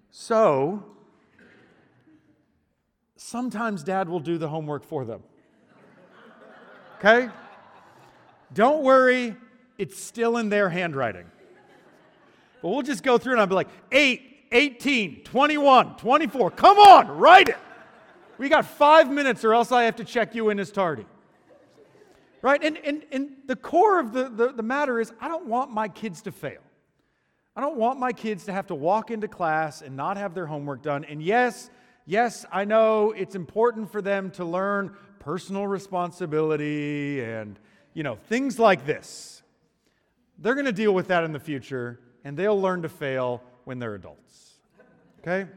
So, 0.10 0.84
sometimes 3.16 3.84
dad 3.84 4.10
will 4.10 4.20
do 4.20 4.38
the 4.38 4.50
homework 4.50 4.84
for 4.84 5.06
them. 5.06 5.22
Okay? 6.98 7.30
Don't 8.54 8.84
worry, 8.84 9.36
it's 9.78 10.02
still 10.02 10.38
in 10.38 10.50
their 10.50 10.70
handwriting. 10.70 11.26
But 12.62 12.70
we'll 12.70 12.82
just 12.82 13.04
go 13.04 13.18
through 13.18 13.34
and 13.34 13.42
I'll 13.42 13.48
be 13.48 13.56
like, 13.56 13.70
8, 13.92 14.22
18, 14.52 15.24
21, 15.24 15.98
24. 15.98 16.52
Come 16.52 16.78
on, 16.78 17.08
write 17.18 17.50
it. 17.50 17.58
We 18.38 18.50
got 18.50 18.66
five 18.66 19.10
minutes 19.10 19.44
or 19.44 19.54
else 19.54 19.72
I 19.72 19.84
have 19.84 19.96
to 19.98 20.04
check 20.04 20.36
you 20.36 20.50
in 20.50 20.60
as 20.60 20.72
tardy. 20.72 21.06
Right? 22.42 22.64
And, 22.64 22.78
and, 22.78 23.04
and 23.12 23.32
the 23.48 23.56
core 23.56 24.00
of 24.00 24.14
the, 24.14 24.30
the, 24.30 24.52
the 24.54 24.64
matter 24.64 25.00
is 25.00 25.12
I 25.20 25.28
don't 25.28 25.48
want 25.48 25.72
my 25.72 25.88
kids 25.88 26.22
to 26.24 26.32
fail. 26.32 26.62
I 27.56 27.62
don't 27.62 27.78
want 27.78 28.00
my 28.00 28.14
kids 28.14 28.46
to 28.46 28.54
have 28.54 28.68
to 28.68 28.76
walk 28.76 29.10
into 29.10 29.28
class 29.28 29.82
and 29.82 29.96
not 29.96 30.18
have 30.18 30.36
their 30.36 30.46
homework 30.46 30.84
done. 30.84 31.04
And 31.06 31.24
yes, 31.24 31.72
yes, 32.06 32.46
I 32.52 32.66
know 32.66 33.12
it's 33.12 33.34
important 33.34 33.92
for 33.92 34.00
them 34.00 34.30
to 34.32 34.46
learn 34.46 34.96
personal 35.20 35.66
responsibility 35.66 37.24
and, 37.24 37.60
you 37.96 38.04
know, 38.04 38.16
things 38.16 38.60
like 38.60 38.86
this. 38.86 39.42
They're 40.38 40.54
going 40.54 40.68
to 40.68 40.72
deal 40.72 40.94
with 40.94 41.08
that 41.08 41.24
in 41.24 41.32
the 41.32 41.40
future, 41.40 42.00
and 42.28 42.36
they'll 42.36 42.60
learn 42.60 42.82
to 42.82 42.90
fail 42.90 43.42
when 43.64 43.80
they're 43.80 43.96
adults. 43.96 44.56
Okay? 45.22 45.50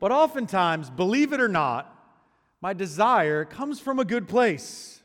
But 0.00 0.10
oftentimes, 0.10 0.90
believe 0.90 1.32
it 1.32 1.40
or 1.40 1.46
not, 1.46 1.94
my 2.60 2.72
desire 2.72 3.44
comes 3.44 3.78
from 3.78 4.00
a 4.00 4.04
good 4.04 4.26
place. 4.26 5.00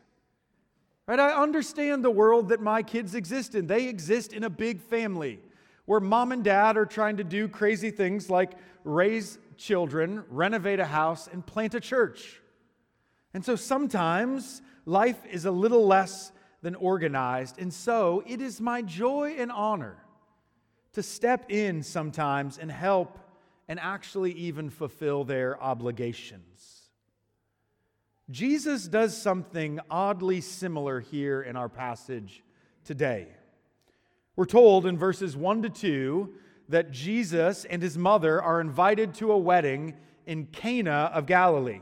Right? 1.06 1.20
I 1.20 1.40
understand 1.40 2.04
the 2.04 2.10
world 2.10 2.50
that 2.50 2.60
my 2.62 2.82
kids 2.82 3.13
exist 3.13 3.54
in. 3.54 3.68
They 3.68 3.88
exist 3.88 4.34
in 4.34 4.44
a 4.44 4.50
big 4.50 4.82
family 4.82 5.40
where 5.86 6.00
mom 6.00 6.32
and 6.32 6.44
dad 6.44 6.78
are 6.78 6.88
trying 6.88 7.18
to 7.18 7.24
do 7.24 7.48
crazy 7.48 7.92
things 7.92 8.28
like 8.28 8.54
raise 8.84 9.38
children, 9.56 10.24
renovate 10.32 10.80
a 10.80 10.86
house, 10.86 11.30
and 11.32 11.46
plant 11.46 11.75
a 11.75 11.80
church. 11.80 12.42
And 13.36 13.46
so 13.46 13.56
sometimes 13.56 14.63
life 14.88 15.24
is 15.30 15.46
a 15.46 15.52
little 15.52 15.86
less 15.86 16.32
than 16.63 16.74
organized. 16.74 17.60
And 17.60 17.72
so 17.72 18.24
it 18.25 18.42
is 18.42 18.60
my 18.60 18.82
joy 18.82 19.36
and 19.38 19.52
honor 19.52 20.02
to 20.94 21.04
step 21.04 21.50
in 21.50 21.84
sometimes 21.84 22.58
and 22.58 22.72
help 22.72 23.20
and 23.68 23.80
actually 23.80 24.32
even 24.34 24.70
fulfill 24.70 25.24
their 25.24 25.62
obligations. 25.62 26.90
Jesus 28.30 28.88
does 28.88 29.20
something 29.20 29.80
oddly 29.90 30.42
similar 30.42 31.00
here 31.00 31.42
in 31.42 31.56
our 31.56 31.70
passage 31.70 32.44
today. 32.86 33.28
We're 34.36 34.46
told 34.46 34.86
in 34.86 34.98
verses 34.98 35.36
1 35.36 35.64
to 35.64 35.70
2 35.70 36.34
that 36.70 36.92
Jesus 36.92 37.66
and 37.66 37.82
his 37.82 37.98
mother 37.98 38.42
are 38.42 38.62
invited 38.62 39.14
to 39.16 39.32
a 39.32 39.38
wedding 39.38 39.96
in 40.26 40.46
Cana 40.48 41.12
of 41.14 41.26
Galilee. 41.26 41.82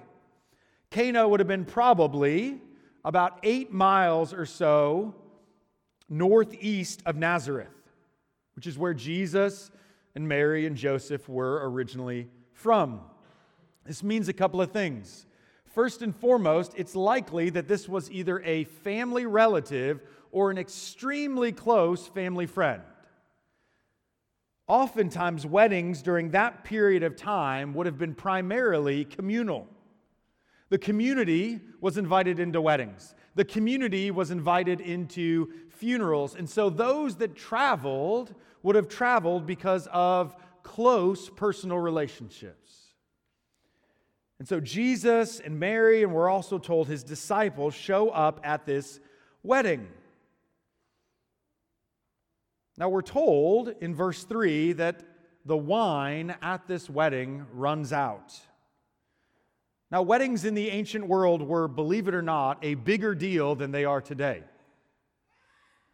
Cana 0.89 1.27
would 1.27 1.39
have 1.39 1.47
been 1.47 1.65
probably 1.65 2.59
about 3.05 3.39
eight 3.43 3.71
miles 3.71 4.33
or 4.33 4.45
so 4.45 5.15
northeast 6.09 7.01
of 7.05 7.15
Nazareth, 7.15 7.69
which 8.55 8.67
is 8.67 8.77
where 8.77 8.93
Jesus 8.93 9.71
and 10.15 10.27
Mary 10.27 10.65
and 10.65 10.75
Joseph 10.75 11.27
were 11.29 11.69
originally 11.69 12.27
from. 12.53 13.01
This 13.85 14.03
means 14.03 14.29
a 14.29 14.33
couple 14.33 14.61
of 14.61 14.71
things. 14.71 15.25
First 15.65 16.01
and 16.01 16.15
foremost, 16.15 16.73
it's 16.75 16.95
likely 16.95 17.49
that 17.51 17.67
this 17.67 17.87
was 17.87 18.11
either 18.11 18.41
a 18.41 18.65
family 18.65 19.25
relative 19.25 20.01
or 20.31 20.51
an 20.51 20.57
extremely 20.57 21.51
close 21.51 22.07
family 22.07 22.45
friend. 22.45 22.81
Oftentimes, 24.67 25.45
weddings 25.45 26.01
during 26.01 26.31
that 26.31 26.63
period 26.63 27.03
of 27.03 27.15
time 27.15 27.73
would 27.73 27.85
have 27.85 27.97
been 27.97 28.13
primarily 28.13 29.05
communal. 29.05 29.67
The 30.69 30.77
community 30.77 31.59
was 31.81 31.97
invited 31.97 32.39
into 32.39 32.61
weddings, 32.61 33.15
the 33.35 33.45
community 33.45 34.11
was 34.11 34.31
invited 34.31 34.81
into 34.81 35.51
funerals. 35.81 36.35
And 36.35 36.47
so, 36.47 36.69
those 36.69 37.15
that 37.17 37.35
traveled 37.35 38.33
would 38.61 38.75
have 38.75 38.87
traveled 38.87 39.47
because 39.47 39.87
of 39.91 40.35
close 40.61 41.27
personal 41.27 41.79
relationships. 41.79 42.93
And 44.37 44.47
so, 44.47 44.59
Jesus 44.59 45.39
and 45.39 45.59
Mary, 45.59 46.03
and 46.03 46.13
we're 46.13 46.29
also 46.29 46.59
told 46.59 46.87
his 46.87 47.03
disciples, 47.03 47.73
show 47.73 48.09
up 48.09 48.39
at 48.43 48.67
this 48.67 48.99
wedding. 49.41 49.87
Now, 52.77 52.89
we're 52.89 53.01
told 53.01 53.73
in 53.81 53.95
verse 53.95 54.23
3 54.23 54.73
that 54.73 55.03
the 55.45 55.57
wine 55.57 56.35
at 56.43 56.67
this 56.67 56.89
wedding 56.89 57.47
runs 57.53 57.91
out. 57.91 58.39
Now, 59.89 60.03
weddings 60.03 60.45
in 60.45 60.53
the 60.53 60.69
ancient 60.69 61.07
world 61.07 61.41
were, 61.41 61.67
believe 61.67 62.07
it 62.07 62.13
or 62.13 62.21
not, 62.21 62.59
a 62.61 62.75
bigger 62.75 63.15
deal 63.15 63.55
than 63.55 63.71
they 63.71 63.83
are 63.83 63.99
today. 63.99 64.43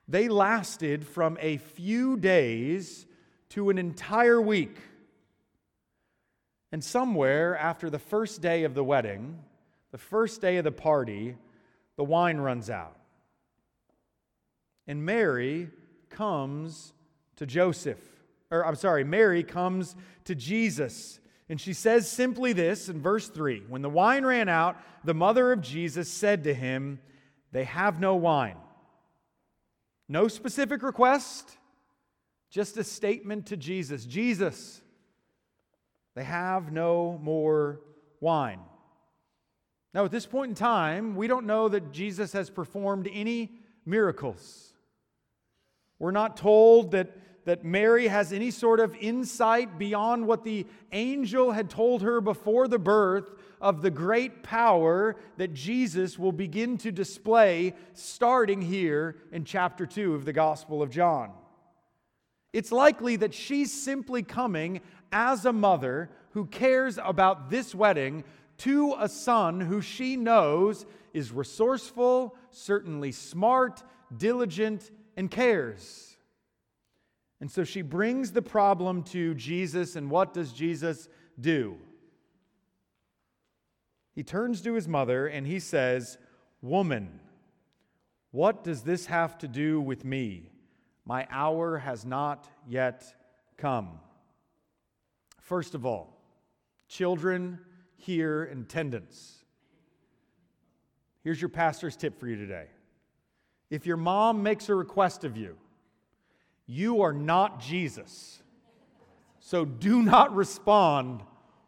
They 0.08 0.30
lasted 0.30 1.06
from 1.06 1.38
a 1.42 1.58
few 1.58 2.18
days 2.18 3.06
to 3.50 3.70
an 3.70 3.78
entire 3.78 4.42
week. 4.42 4.78
And 6.72 6.84
somewhere 6.84 7.58
after 7.58 7.90
the 7.90 8.00
first 8.00 8.42
day 8.42 8.64
of 8.64 8.74
the 8.74 8.84
wedding, 8.84 9.40
the 9.92 9.98
first 9.98 10.42
day 10.42 10.58
of 10.58 10.64
the 10.64 10.72
party, 10.72 11.36
the 11.96 12.04
wine 12.04 12.38
runs 12.38 12.70
out. 12.70 12.98
And 14.86 15.06
Mary 15.06 15.70
comes 16.10 16.94
to 17.38 17.46
Joseph, 17.46 18.00
or 18.50 18.66
I'm 18.66 18.76
sorry, 18.76 19.04
Mary 19.04 19.44
comes 19.44 19.96
to 20.26 20.36
Jesus. 20.36 21.20
And 21.50 21.60
she 21.60 21.74
says 21.74 22.10
simply 22.10 22.54
this 22.54 22.90
in 22.90 23.02
verse 23.02 23.28
3 23.28 23.64
When 23.68 23.82
the 23.82 23.90
wine 23.90 24.26
ran 24.26 24.50
out, 24.50 24.78
the 25.04 25.14
mother 25.14 25.52
of 25.52 25.62
Jesus 25.62 26.10
said 26.10 26.46
to 26.46 26.54
him, 26.54 27.00
They 27.52 27.66
have 27.66 28.00
no 28.00 28.16
wine. 28.16 28.58
No 30.10 30.28
specific 30.28 30.84
request, 30.84 31.58
just 32.50 32.78
a 32.78 32.84
statement 32.84 33.48
to 33.48 33.58
Jesus 33.58 34.06
Jesus, 34.06 34.82
they 36.16 36.24
have 36.24 36.72
no 36.72 37.20
more 37.22 37.82
wine. 38.20 38.62
Now, 39.94 40.06
at 40.06 40.12
this 40.12 40.26
point 40.26 40.50
in 40.50 40.56
time, 40.56 41.16
we 41.16 41.28
don't 41.28 41.46
know 41.46 41.70
that 41.70 41.92
Jesus 41.92 42.34
has 42.34 42.50
performed 42.50 43.10
any 43.12 43.52
miracles. 43.86 44.74
We're 46.00 46.12
not 46.12 46.38
told 46.38 46.92
that, 46.92 47.12
that 47.46 47.66
Mary 47.66 48.08
has 48.08 48.32
any 48.32 48.52
sort 48.52 48.80
of 48.80 48.96
insight 48.96 49.78
beyond 49.78 50.28
what 50.28 50.44
the 50.44 50.68
angel 50.92 51.52
had 51.52 51.70
told 51.70 52.02
her 52.04 52.22
before 52.22 52.68
the 52.68 52.80
birth 52.80 53.32
of 53.60 53.82
the 53.82 53.92
great 53.92 54.44
power 54.44 55.16
that 55.38 55.54
Jesus 55.54 56.18
will 56.18 56.32
begin 56.32 56.78
to 56.80 56.92
display 56.92 57.74
starting 57.94 58.62
here 58.62 59.18
in 59.32 59.46
chapter 59.46 59.86
2 59.86 60.16
of 60.16 60.26
the 60.26 60.34
Gospel 60.34 60.82
of 60.82 60.90
John. 60.90 61.32
It's 62.54 62.72
likely 62.72 63.16
that 63.18 63.34
she's 63.34 63.72
simply 63.72 64.24
coming 64.24 64.82
as 65.12 65.46
a 65.46 65.54
mother 65.54 66.10
who 66.32 66.46
cares 66.46 67.00
about 67.04 67.50
this 67.50 67.74
wedding 67.74 68.24
to 68.60 68.96
a 69.00 69.10
son 69.10 69.60
who 69.62 69.82
she 69.82 70.16
knows 70.16 70.86
is 71.14 71.32
resourceful, 71.32 72.36
certainly 72.52 73.12
smart, 73.12 73.84
diligent, 74.16 74.92
and 75.16 75.30
cares. 75.30 76.16
And 77.40 77.52
so 77.52 77.64
she 77.64 77.82
brings 77.82 78.32
the 78.32 78.42
problem 78.42 79.04
to 79.04 79.36
Jesus, 79.36 79.96
and 79.96 80.10
what 80.10 80.34
does 80.34 80.52
Jesus 80.54 81.08
do? 81.40 81.78
He 84.18 84.24
turns 84.24 84.62
to 84.64 84.74
his 84.74 84.88
mother 84.88 85.28
and 85.28 85.46
he 85.46 85.60
says, 85.60 86.18
Woman, 86.64 87.20
what 88.32 88.64
does 88.64 88.82
this 88.82 89.06
have 89.06 89.38
to 89.38 89.48
do 89.48 89.80
with 89.80 90.04
me? 90.04 90.50
My 91.06 91.28
hour 91.30 91.78
has 91.78 92.04
not 92.04 92.50
yet 92.68 93.14
come. 93.58 94.00
First 95.40 95.76
of 95.76 95.86
all, 95.86 96.20
children 96.88 97.60
here 97.96 98.44
in 98.44 98.62
attendance. 98.62 99.46
Here's 101.24 101.40
your 101.40 101.50
pastor's 101.50 101.96
tip 101.96 102.20
for 102.20 102.28
you 102.28 102.38
today. 102.38 102.66
If 103.70 103.86
your 103.86 103.98
mom 103.98 104.42
makes 104.42 104.68
a 104.68 104.74
request 104.74 105.26
of 105.26 105.38
you, 105.38 105.58
you 106.66 107.04
are 107.04 107.14
not 107.14 107.60
Jesus. 107.60 108.42
So 109.42 109.64
do 109.64 110.02
not 110.02 110.36
respond, 110.36 111.22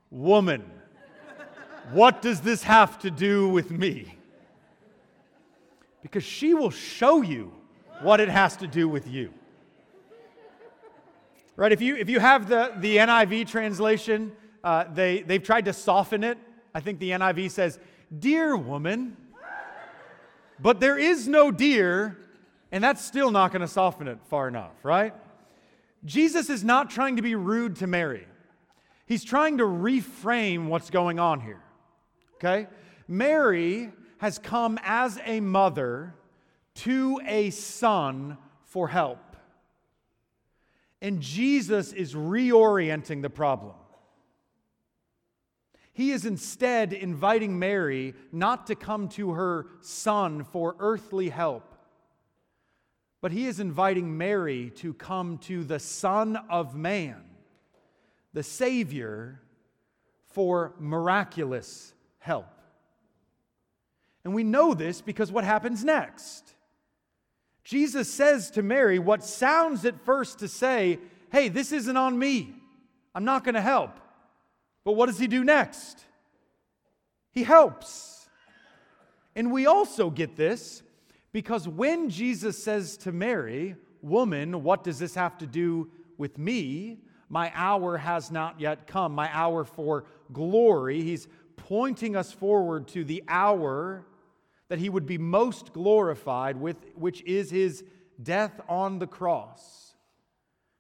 woman. 0.10 0.63
What 1.91 2.22
does 2.22 2.41
this 2.41 2.63
have 2.63 3.00
to 3.00 3.12
do 3.12 3.50
with 3.50 3.72
me? 3.72 4.15
Because 6.01 6.24
she 6.24 6.53
will 6.53 6.69
show 6.69 7.22
you 7.22 7.51
what 8.01 8.19
it 8.19 8.29
has 8.29 8.58
to 8.58 8.67
do 8.67 8.88
with 8.88 9.08
you. 9.08 9.34
Right? 11.55 11.72
If 11.72 11.81
you, 11.81 11.96
if 11.98 12.10
you 12.10 12.19
have 12.19 12.48
the, 12.48 12.74
the 12.77 12.98
NIV 12.98 13.48
translation, 13.48 14.31
uh, 14.63 14.86
they, 14.93 15.24
they've 15.24 15.43
tried 15.43 15.65
to 15.65 15.74
soften 15.74 16.24
it. 16.24 16.38
I 16.74 16.79
think 16.79 17.00
the 17.00 17.12
NIV 17.12 17.51
says, 17.51 17.79
Dear 18.17 18.55
woman, 18.55 19.17
but 20.60 20.79
there 20.79 20.98
is 20.98 21.27
no 21.27 21.51
dear, 21.51 22.17
and 22.72 22.84
that's 22.84 23.03
still 23.03 23.31
not 23.31 23.51
going 23.51 23.62
to 23.62 23.67
soften 23.67 24.08
it 24.08 24.19
far 24.29 24.48
enough, 24.48 24.74
right? 24.84 25.13
Jesus 26.05 26.50
is 26.50 26.63
not 26.63 26.89
trying 26.89 27.17
to 27.17 27.22
be 27.22 27.36
rude 27.36 27.77
to 27.77 27.88
Mary. 27.88 28.25
He's 29.05 29.24
trying 29.24 29.58
to 29.58 29.63
reframe 29.63 30.67
what's 30.67 30.89
going 30.89 31.19
on 31.19 31.41
here. 31.41 31.62
Okay? 32.39 32.67
Mary 33.08 33.91
has 34.19 34.39
come 34.39 34.79
as 34.84 35.19
a 35.25 35.39
mother 35.41 36.13
to 36.75 37.19
a 37.25 37.50
son 37.50 38.38
for 38.63 38.88
help. 38.88 39.36
And 41.01 41.22
Jesus 41.22 41.91
is 41.93 42.13
reorienting 42.13 43.22
the 43.22 43.29
problem. 43.29 43.75
He 45.91 46.12
is 46.12 46.25
instead 46.25 46.93
inviting 46.93 47.60
Mary 47.60 48.13
not 48.31 48.67
to 48.67 48.75
come 48.75 49.10
to 49.10 49.31
her 49.31 49.67
son 49.81 50.46
for 50.46 50.75
earthly 50.79 51.27
help, 51.27 51.75
but 53.22 53.34
he 53.34 53.48
is 53.48 53.60
inviting 53.60 54.17
Mary 54.17 54.72
to 54.77 54.93
come 54.93 55.39
to 55.39 55.65
the 55.65 55.79
Son 55.79 56.38
of 56.50 56.74
Man, 56.74 57.22
the 58.31 58.43
Savior, 58.43 59.41
for 60.27 60.74
miraculous 60.79 61.93
help. 62.19 62.47
And 64.23 64.33
we 64.33 64.43
know 64.43 64.73
this 64.73 65.01
because 65.01 65.31
what 65.31 65.43
happens 65.43 65.83
next? 65.83 66.53
Jesus 67.63 68.11
says 68.11 68.51
to 68.51 68.61
Mary 68.61 68.99
what 68.99 69.23
sounds 69.23 69.85
at 69.85 70.03
first 70.05 70.39
to 70.39 70.47
say, 70.47 70.99
Hey, 71.31 71.49
this 71.49 71.71
isn't 71.71 71.97
on 71.97 72.17
me. 72.17 72.53
I'm 73.13 73.25
not 73.25 73.43
going 73.43 73.55
to 73.55 73.61
help. 73.61 73.99
But 74.83 74.93
what 74.93 75.05
does 75.05 75.19
he 75.19 75.27
do 75.27 75.43
next? 75.43 76.03
He 77.31 77.43
helps. 77.43 78.27
And 79.35 79.51
we 79.51 79.67
also 79.67 80.09
get 80.09 80.35
this 80.35 80.81
because 81.31 81.67
when 81.67 82.09
Jesus 82.09 82.61
says 82.61 82.97
to 82.97 83.11
Mary, 83.11 83.75
Woman, 84.01 84.63
what 84.63 84.83
does 84.83 84.97
this 84.97 85.15
have 85.15 85.38
to 85.39 85.45
do 85.45 85.91
with 86.17 86.38
me? 86.38 86.99
My 87.27 87.51
hour 87.53 87.97
has 87.97 88.31
not 88.31 88.59
yet 88.59 88.88
come, 88.88 89.13
my 89.13 89.29
hour 89.31 89.63
for 89.63 90.05
glory. 90.33 91.01
He's 91.03 91.27
pointing 91.67 92.15
us 92.15 92.31
forward 92.31 92.87
to 92.89 93.03
the 93.03 93.23
hour 93.27 94.05
that 94.69 94.79
he 94.79 94.89
would 94.89 95.05
be 95.05 95.17
most 95.17 95.73
glorified 95.73 96.57
with, 96.57 96.77
which 96.95 97.21
is 97.23 97.49
his 97.49 97.83
death 98.21 98.59
on 98.69 98.99
the 98.99 99.07
cross. 99.07 99.95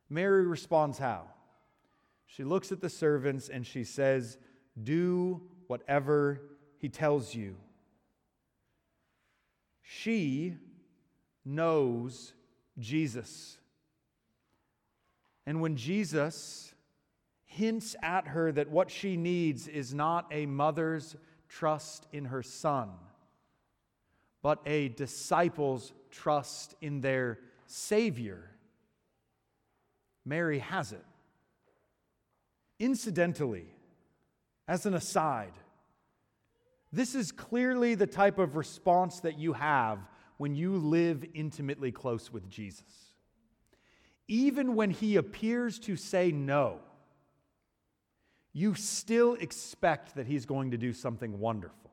Mary 0.09 0.45
responds 0.45 0.97
how? 0.97 1.23
She 2.25 2.43
looks 2.43 2.71
at 2.71 2.81
the 2.81 2.89
servants 2.89 3.49
and 3.49 3.65
she 3.65 3.83
says, 3.83 4.37
Do 4.81 5.41
whatever 5.67 6.41
he 6.77 6.89
tells 6.89 7.33
you. 7.33 7.55
She 9.81 10.55
knows 11.43 12.33
Jesus. 12.77 13.57
And 15.45 15.61
when 15.61 15.75
Jesus 15.75 16.73
hints 17.49 17.95
at 18.03 18.27
her 18.27 18.51
that 18.51 18.69
what 18.69 18.91
she 18.91 19.17
needs 19.17 19.67
is 19.67 19.93
not 19.93 20.27
a 20.31 20.45
mother's 20.45 21.15
trust 21.49 22.07
in 22.13 22.25
her 22.25 22.43
son, 22.43 22.91
but 24.43 24.61
a 24.67 24.89
disciple's 24.89 25.91
trust 26.11 26.75
in 26.79 27.01
their 27.01 27.39
Savior, 27.65 28.51
Mary 30.25 30.59
has 30.59 30.91
it. 30.91 31.03
Incidentally, 32.79 33.65
as 34.67 34.85
an 34.85 34.93
aside, 34.93 35.53
this 36.93 37.15
is 37.15 37.31
clearly 37.31 37.95
the 37.95 38.07
type 38.07 38.37
of 38.37 38.55
response 38.55 39.21
that 39.21 39.39
you 39.39 39.53
have 39.53 39.99
when 40.37 40.53
you 40.53 40.77
live 40.77 41.25
intimately 41.33 41.91
close 41.91 42.31
with 42.31 42.47
Jesus. 42.47 43.13
Even 44.27 44.75
when 44.75 44.91
he 44.91 45.15
appears 45.15 45.79
to 45.79 45.95
say 45.95 46.31
no, 46.31 46.79
you 48.53 48.75
still 48.75 49.35
expect 49.35 50.15
that 50.15 50.27
he's 50.27 50.45
going 50.45 50.71
to 50.71 50.77
do 50.77 50.91
something 50.93 51.39
wonderful. 51.39 51.91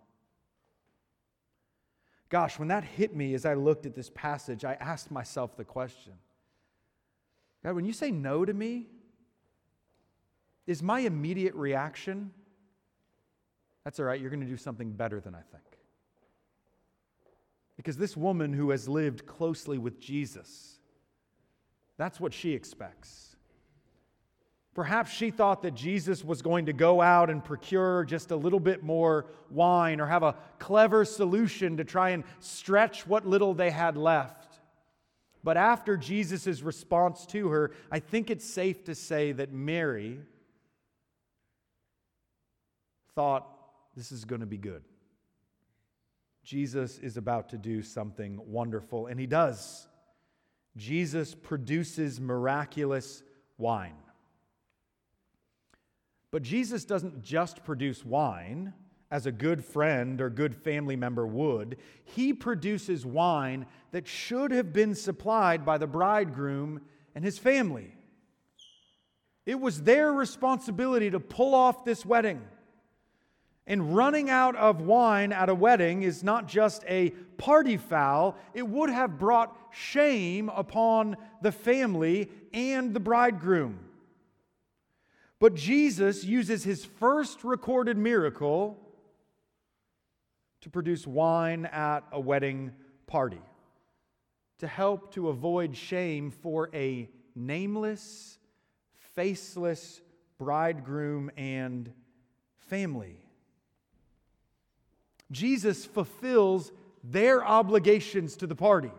Gosh, 2.29 2.59
when 2.59 2.69
that 2.69 2.85
hit 2.85 3.15
me 3.15 3.35
as 3.35 3.47
I 3.47 3.55
looked 3.55 3.87
at 3.87 3.95
this 3.95 4.11
passage, 4.11 4.65
I 4.65 4.75
asked 4.75 5.11
myself 5.11 5.57
the 5.57 5.65
question 5.65 6.15
God, 7.65 7.75
when 7.75 7.85
you 7.85 7.93
say 7.93 8.11
no 8.11 8.45
to 8.45 8.55
me, 8.55 8.87
is 10.67 10.83
my 10.83 11.01
immediate 11.01 11.55
reaction, 11.55 12.33
that's 13.85 14.01
all 14.01 14.07
right, 14.07 14.21
you're 14.21 14.31
going 14.31 14.41
to 14.41 14.47
do 14.47 14.57
something 14.57 14.93
better 14.93 15.21
than 15.21 15.35
I 15.35 15.43
think? 15.53 15.65
Because 17.77 17.97
this 17.97 18.17
woman 18.17 18.53
who 18.53 18.71
has 18.71 18.89
lived 18.89 19.27
closely 19.27 19.79
with 19.79 20.01
Jesus, 20.01 20.79
that's 21.97 22.19
what 22.19 22.33
she 22.33 22.53
expects. 22.53 23.36
Perhaps 24.77 25.11
she 25.11 25.31
thought 25.31 25.63
that 25.63 25.75
Jesus 25.75 26.23
was 26.23 26.43
going 26.43 26.67
to 26.67 26.75
go 26.75 27.01
out 27.01 27.31
and 27.31 27.43
procure 27.43 28.05
just 28.05 28.31
a 28.31 28.37
little 28.37 28.61
bit 28.61 28.83
more 28.83 29.25
wine 29.49 30.03
or 30.03 30.07
have 30.07 30.23
a 30.23 30.37
clever 30.59 31.07
solution 31.07 31.79
to 31.79 31.85
try 31.85 32.11
and 32.11 32.25
stretch 32.41 33.07
what 33.07 33.27
little 33.27 33.55
they 33.55 33.71
had 33.71 33.97
left. 33.97 34.61
But 35.43 35.57
after 35.57 35.97
Jesus' 35.97 36.61
response 36.61 37.25
to 37.29 37.49
her, 37.49 37.73
I 37.91 38.01
think 38.01 38.31
it's 38.31 38.45
safe 38.45 38.85
to 38.85 38.95
say 38.95 39.33
that 39.33 39.51
Mary, 39.51 40.21
thought, 43.15 43.49
this 43.97 44.13
is 44.13 44.27
going 44.27 44.43
to 44.43 44.47
be 44.47 44.59
good. 44.59 44.83
Jesus 46.45 46.99
is 46.99 47.17
about 47.17 47.49
to 47.49 47.57
do 47.57 47.81
something 47.81 48.39
wonderful, 48.45 49.07
and 49.07 49.19
he 49.19 49.27
does. 49.27 49.89
Jesus 50.77 51.35
produces 51.35 52.21
miraculous 52.21 53.23
wine. 53.57 53.95
But 56.31 56.43
Jesus 56.43 56.85
doesn't 56.85 57.23
just 57.23 57.65
produce 57.65 58.05
wine 58.05 58.73
as 59.11 59.27
a 59.27 59.33
good 59.33 59.65
friend 59.65 60.21
or 60.21 60.29
good 60.29 60.55
family 60.55 60.97
member 60.97 61.27
would. 61.27 61.77
He 62.05 62.33
produces 62.33 63.07
wine 63.07 63.67
that 63.93 64.09
should 64.09 64.51
have 64.51 64.73
been 64.73 64.95
supplied 64.95 65.65
by 65.65 65.79
the 65.79 65.87
bridegroom 65.87 66.81
and 67.15 67.25
his 67.25 67.39
family. 67.39 67.95
It 69.45 69.61
was 69.61 69.83
their 69.83 70.13
responsibility 70.13 71.11
to 71.11 71.21
pull 71.21 71.55
off 71.55 71.85
this 71.85 72.05
wedding. 72.05 72.43
And 73.69 73.97
running 73.97 74.29
out 74.29 74.55
of 74.57 74.81
wine 74.81 75.33
at 75.33 75.49
a 75.49 75.55
wedding 75.55 76.03
is 76.03 76.23
not 76.23 76.47
just 76.47 76.85
a 76.89 77.11
party 77.37 77.77
foul, 77.77 78.37
it 78.55 78.67
would 78.67 78.91
have 78.91 79.19
brought 79.19 79.57
shame 79.73 80.49
upon 80.49 81.17
the 81.43 81.53
family 81.53 82.31
and 82.53 82.95
the 82.95 83.01
bridegroom. 83.01 83.86
But 85.39 85.55
Jesus 85.55 86.25
uses 86.25 86.65
his 86.65 86.85
first 86.85 87.45
recorded 87.45 87.97
miracle 87.97 88.79
to 90.63 90.71
produce 90.71 91.07
wine 91.07 91.67
at 91.67 92.05
a 92.11 92.21
wedding 92.21 92.73
party 93.07 93.41
to 94.59 94.67
help 94.67 95.13
to 95.13 95.29
avoid 95.29 95.77
shame 95.77 96.31
for 96.31 96.71
a 96.73 97.09
nameless, 97.35 98.39
faceless 99.15 100.01
bridegroom 100.39 101.31
and 101.37 101.93
family. 102.57 103.19
Jesus 105.31 105.85
fulfills 105.85 106.73
their 107.05 107.45
obligations 107.45 108.37
to 108.37 108.47
the 108.47 108.55
party. 108.55 108.93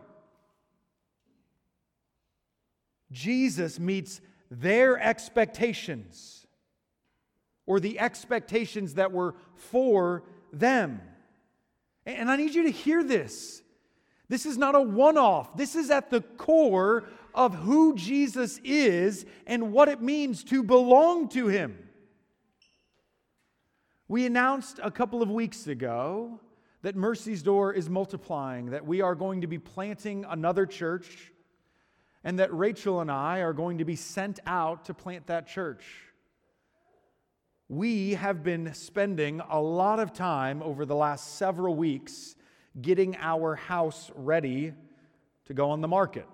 Jesus 3.10 3.78
meets 3.78 4.20
their 4.50 4.98
expectations 4.98 6.46
or 7.66 7.80
the 7.80 7.98
expectations 8.00 8.94
that 8.94 9.12
were 9.12 9.34
for 9.54 10.24
them. 10.52 11.00
And 12.06 12.30
I 12.30 12.36
need 12.36 12.54
you 12.54 12.62
to 12.64 12.70
hear 12.70 13.04
this. 13.04 13.62
This 14.28 14.46
is 14.46 14.56
not 14.56 14.74
a 14.74 14.80
one 14.80 15.18
off. 15.18 15.56
This 15.56 15.74
is 15.74 15.90
at 15.90 16.10
the 16.10 16.20
core 16.20 17.04
of 17.34 17.54
who 17.54 17.94
Jesus 17.94 18.60
is 18.64 19.26
and 19.46 19.72
what 19.72 19.88
it 19.88 20.00
means 20.00 20.44
to 20.44 20.62
belong 20.62 21.28
to 21.30 21.48
Him. 21.48 21.88
We 24.06 24.24
announced 24.24 24.80
a 24.82 24.90
couple 24.90 25.22
of 25.22 25.30
weeks 25.30 25.66
ago 25.66 26.40
that 26.82 26.96
Mercy's 26.96 27.42
Door 27.42 27.74
is 27.74 27.90
multiplying, 27.90 28.70
that 28.70 28.86
we 28.86 29.02
are 29.02 29.14
going 29.14 29.42
to 29.42 29.46
be 29.46 29.58
planting 29.58 30.24
another 30.28 30.64
church, 30.64 31.32
and 32.24 32.38
that 32.38 32.52
Rachel 32.52 33.00
and 33.00 33.10
I 33.10 33.38
are 33.40 33.52
going 33.52 33.78
to 33.78 33.84
be 33.84 33.96
sent 33.96 34.40
out 34.46 34.84
to 34.86 34.94
plant 34.94 35.26
that 35.28 35.46
church. 35.46 35.84
We 37.68 38.14
have 38.14 38.42
been 38.42 38.72
spending 38.74 39.40
a 39.40 39.60
lot 39.60 40.00
of 40.00 40.12
time 40.12 40.62
over 40.62 40.86
the 40.86 40.96
last 40.96 41.36
several 41.36 41.74
weeks 41.74 42.34
getting 42.80 43.16
our 43.16 43.56
house 43.56 44.10
ready 44.14 44.72
to 45.46 45.54
go 45.54 45.70
on 45.70 45.80
the 45.80 45.88
market. 45.88 46.26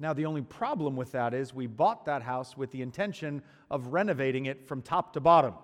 Now, 0.00 0.12
the 0.12 0.26
only 0.26 0.42
problem 0.42 0.94
with 0.94 1.12
that 1.12 1.34
is 1.34 1.52
we 1.52 1.66
bought 1.66 2.04
that 2.04 2.22
house 2.22 2.56
with 2.56 2.70
the 2.70 2.82
intention 2.82 3.42
of 3.70 3.88
renovating 3.88 4.46
it 4.46 4.68
from 4.68 4.82
top 4.82 5.12
to 5.14 5.20
bottom. 5.20 5.54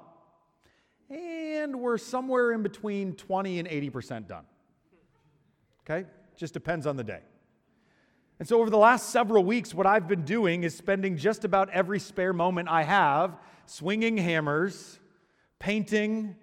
And 1.08 1.78
we're 1.80 1.98
somewhere 1.98 2.52
in 2.52 2.62
between 2.62 3.14
20 3.14 3.60
and 3.60 3.68
80% 3.68 4.26
done. 4.26 4.44
Okay? 5.82 6.08
Just 6.36 6.54
depends 6.54 6.86
on 6.86 6.96
the 6.96 7.04
day. 7.04 7.20
And 8.44 8.48
so, 8.50 8.60
over 8.60 8.68
the 8.68 8.76
last 8.76 9.08
several 9.08 9.42
weeks, 9.42 9.72
what 9.72 9.86
I've 9.86 10.06
been 10.06 10.26
doing 10.26 10.64
is 10.64 10.76
spending 10.76 11.16
just 11.16 11.46
about 11.46 11.70
every 11.70 11.98
spare 11.98 12.34
moment 12.34 12.68
I 12.68 12.82
have 12.82 13.38
swinging 13.64 14.18
hammers, 14.18 14.98
painting, 15.58 16.36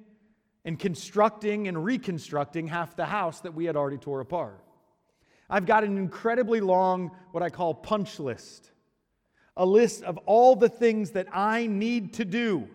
and 0.65 0.79
constructing 0.79 1.67
and 1.67 1.85
reconstructing 1.85 2.69
half 2.69 2.95
the 2.95 3.05
house 3.05 3.41
that 3.41 3.53
we 3.53 3.65
had 3.65 3.75
already 3.75 3.99
tore 3.99 4.19
apart. 4.19 4.63
I've 5.47 5.67
got 5.67 5.83
an 5.83 5.99
incredibly 5.99 6.59
long, 6.59 7.11
what 7.33 7.43
I 7.43 7.51
call 7.51 7.75
punch 7.75 8.19
list, 8.19 8.71
a 9.55 9.63
list 9.67 10.01
of 10.01 10.17
all 10.25 10.55
the 10.55 10.69
things 10.69 11.11
that 11.11 11.27
I 11.31 11.67
need 11.67 12.15
to 12.15 12.25
do. 12.25 12.67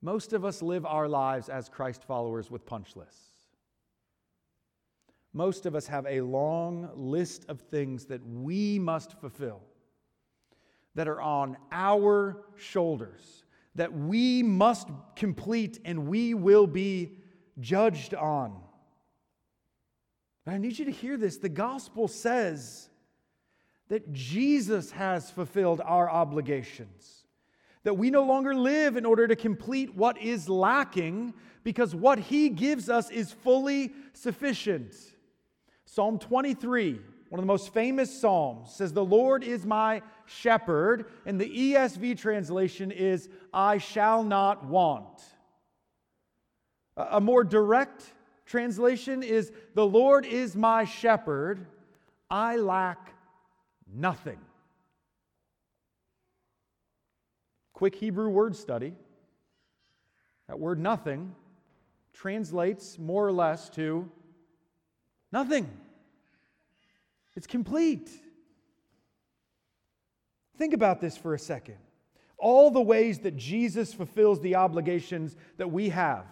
Most 0.00 0.32
of 0.32 0.46
us 0.46 0.62
live 0.62 0.86
our 0.86 1.08
lives 1.08 1.50
as 1.50 1.68
Christ 1.68 2.04
followers 2.04 2.50
with 2.50 2.64
punch 2.64 2.96
lists. 2.96 3.33
Most 5.36 5.66
of 5.66 5.74
us 5.74 5.88
have 5.88 6.06
a 6.06 6.20
long 6.20 6.88
list 6.94 7.46
of 7.48 7.60
things 7.60 8.06
that 8.06 8.24
we 8.24 8.78
must 8.78 9.20
fulfill 9.20 9.60
that 10.94 11.08
are 11.08 11.20
on 11.20 11.56
our 11.72 12.44
shoulders, 12.56 13.42
that 13.74 13.92
we 13.92 14.44
must 14.44 14.88
complete 15.16 15.80
and 15.84 16.06
we 16.06 16.34
will 16.34 16.68
be 16.68 17.18
judged 17.58 18.14
on. 18.14 18.60
But 20.44 20.54
I 20.54 20.58
need 20.58 20.78
you 20.78 20.84
to 20.84 20.92
hear 20.92 21.16
this. 21.16 21.38
The 21.38 21.48
gospel 21.48 22.06
says 22.06 22.88
that 23.88 24.12
Jesus 24.12 24.92
has 24.92 25.32
fulfilled 25.32 25.80
our 25.84 26.08
obligations, 26.08 27.24
that 27.82 27.94
we 27.94 28.08
no 28.08 28.22
longer 28.22 28.54
live 28.54 28.96
in 28.96 29.04
order 29.04 29.26
to 29.26 29.34
complete 29.34 29.96
what 29.96 30.16
is 30.18 30.48
lacking 30.48 31.34
because 31.64 31.92
what 31.92 32.20
he 32.20 32.50
gives 32.50 32.88
us 32.88 33.10
is 33.10 33.32
fully 33.32 33.92
sufficient. 34.12 34.94
Psalm 35.86 36.18
23, 36.18 37.00
one 37.28 37.38
of 37.38 37.42
the 37.42 37.46
most 37.46 37.72
famous 37.72 38.20
Psalms, 38.20 38.74
says, 38.74 38.92
The 38.92 39.04
Lord 39.04 39.44
is 39.44 39.66
my 39.66 40.02
shepherd, 40.26 41.06
and 41.26 41.40
the 41.40 41.48
ESV 41.48 42.18
translation 42.18 42.90
is, 42.90 43.28
I 43.52 43.78
shall 43.78 44.22
not 44.22 44.64
want. 44.64 45.22
A 46.96 47.20
more 47.20 47.44
direct 47.44 48.04
translation 48.46 49.22
is 49.22 49.52
The 49.74 49.86
Lord 49.86 50.26
is 50.26 50.56
my 50.56 50.84
shepherd, 50.84 51.66
I 52.30 52.56
lack 52.56 53.14
nothing. 53.92 54.38
Quick 57.72 57.96
Hebrew 57.96 58.28
word 58.28 58.54
study. 58.56 58.94
That 60.48 60.58
word 60.58 60.78
nothing 60.78 61.34
translates 62.12 62.98
more 62.98 63.26
or 63.26 63.32
less 63.32 63.68
to 63.70 64.10
nothing. 65.34 65.68
It's 67.36 67.48
complete. 67.48 68.08
Think 70.56 70.72
about 70.72 71.00
this 71.00 71.16
for 71.16 71.34
a 71.34 71.38
second. 71.38 71.76
All 72.38 72.70
the 72.70 72.80
ways 72.80 73.18
that 73.20 73.36
Jesus 73.36 73.92
fulfills 73.92 74.40
the 74.40 74.54
obligations 74.54 75.36
that 75.56 75.70
we 75.70 75.88
have. 75.88 76.26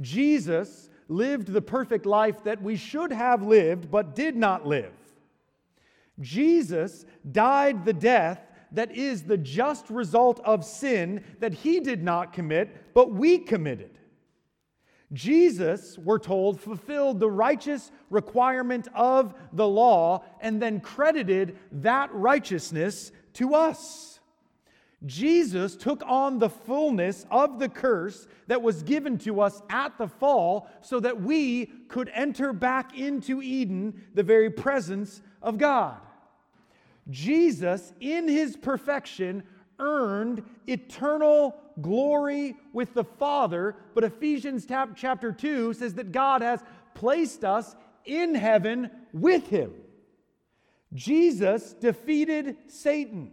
Jesus 0.00 0.90
lived 1.08 1.48
the 1.48 1.62
perfect 1.62 2.04
life 2.04 2.44
that 2.44 2.62
we 2.62 2.76
should 2.76 3.12
have 3.12 3.42
lived 3.42 3.90
but 3.90 4.14
did 4.14 4.36
not 4.36 4.66
live. 4.66 4.92
Jesus 6.20 7.06
died 7.32 7.84
the 7.84 7.92
death 7.92 8.40
that 8.72 8.94
is 8.94 9.22
the 9.22 9.38
just 9.38 9.88
result 9.88 10.40
of 10.44 10.64
sin 10.64 11.24
that 11.40 11.54
he 11.54 11.80
did 11.80 12.02
not 12.02 12.34
commit, 12.34 12.92
but 12.92 13.10
we 13.10 13.38
committed. 13.38 13.98
Jesus, 15.12 15.98
we're 15.98 16.18
told, 16.18 16.60
fulfilled 16.60 17.20
the 17.20 17.30
righteous 17.30 17.92
requirement 18.10 18.88
of 18.94 19.34
the 19.52 19.68
law 19.68 20.24
and 20.40 20.60
then 20.60 20.80
credited 20.80 21.56
that 21.70 22.12
righteousness 22.12 23.12
to 23.34 23.54
us. 23.54 24.20
Jesus 25.06 25.76
took 25.76 26.02
on 26.06 26.38
the 26.38 26.48
fullness 26.48 27.26
of 27.30 27.58
the 27.58 27.68
curse 27.68 28.26
that 28.46 28.62
was 28.62 28.82
given 28.82 29.18
to 29.18 29.40
us 29.40 29.60
at 29.68 29.98
the 29.98 30.08
fall 30.08 30.68
so 30.80 30.98
that 31.00 31.20
we 31.20 31.66
could 31.88 32.10
enter 32.14 32.52
back 32.52 32.98
into 32.98 33.42
Eden, 33.42 34.02
the 34.14 34.22
very 34.22 34.50
presence 34.50 35.20
of 35.42 35.58
God. 35.58 35.98
Jesus, 37.10 37.92
in 38.00 38.28
his 38.28 38.56
perfection, 38.56 39.42
earned 39.78 40.42
eternal 40.66 41.56
glory 41.80 42.56
with 42.72 42.94
the 42.94 43.04
Father, 43.04 43.76
but 43.94 44.04
Ephesians 44.04 44.66
chapter 44.66 45.32
2 45.32 45.74
says 45.74 45.94
that 45.94 46.12
God 46.12 46.42
has 46.42 46.62
placed 46.94 47.44
us 47.44 47.74
in 48.04 48.34
heaven 48.34 48.90
with 49.12 49.48
him. 49.48 49.72
Jesus 50.92 51.72
defeated 51.74 52.56
Satan 52.68 53.32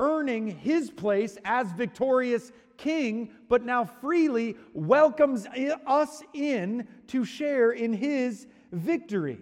earning 0.00 0.48
his 0.48 0.90
place 0.90 1.36
as 1.44 1.70
victorious 1.72 2.50
king, 2.78 3.30
but 3.48 3.64
now 3.64 3.84
freely 3.84 4.56
welcomes 4.72 5.46
us 5.86 6.22
in 6.32 6.88
to 7.06 7.24
share 7.24 7.72
in 7.72 7.92
his 7.92 8.46
victory. 8.72 9.38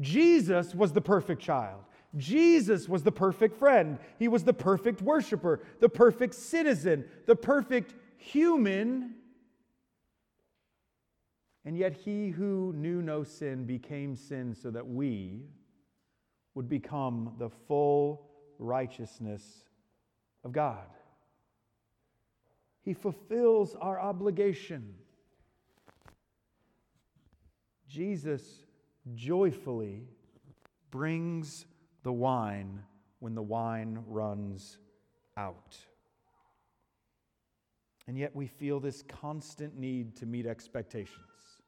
Jesus 0.00 0.74
was 0.74 0.92
the 0.92 1.00
perfect 1.00 1.42
child. 1.42 1.82
Jesus 2.16 2.88
was 2.88 3.02
the 3.02 3.12
perfect 3.12 3.56
friend. 3.56 3.98
He 4.18 4.28
was 4.28 4.44
the 4.44 4.52
perfect 4.52 5.00
worshiper, 5.00 5.60
the 5.78 5.88
perfect 5.88 6.34
citizen, 6.34 7.04
the 7.26 7.36
perfect 7.36 7.94
human. 8.16 9.14
And 11.64 11.76
yet, 11.76 11.92
he 11.92 12.30
who 12.30 12.72
knew 12.74 13.00
no 13.02 13.22
sin 13.22 13.64
became 13.64 14.16
sin 14.16 14.54
so 14.54 14.70
that 14.70 14.86
we 14.86 15.42
would 16.54 16.68
become 16.68 17.34
the 17.38 17.50
full 17.68 18.26
righteousness 18.58 19.64
of 20.42 20.52
God. 20.52 20.86
He 22.82 22.92
fulfills 22.92 23.76
our 23.76 24.00
obligation. 24.00 24.94
Jesus 27.88 28.64
joyfully 29.14 30.08
brings 30.90 31.66
the 32.02 32.12
wine 32.12 32.82
when 33.20 33.34
the 33.34 33.42
wine 33.42 34.02
runs 34.06 34.78
out. 35.36 35.76
And 38.06 38.18
yet 38.18 38.34
we 38.34 38.46
feel 38.46 38.80
this 38.80 39.02
constant 39.02 39.78
need 39.78 40.16
to 40.16 40.26
meet 40.26 40.46
expectations, 40.46 41.60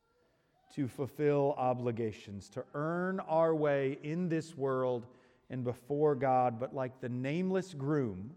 to 0.75 0.89
fulfill 0.89 1.55
obligations, 1.57 2.49
to 2.51 2.65
earn 2.75 3.21
our 3.21 3.55
way 3.55 3.99
in 4.03 4.29
this 4.29 4.57
world 4.57 5.07
and 5.51 5.63
before 5.63 6.15
God. 6.15 6.59
But 6.59 6.75
like 6.75 7.01
the 7.01 7.09
nameless 7.09 7.75
groom, 7.75 8.33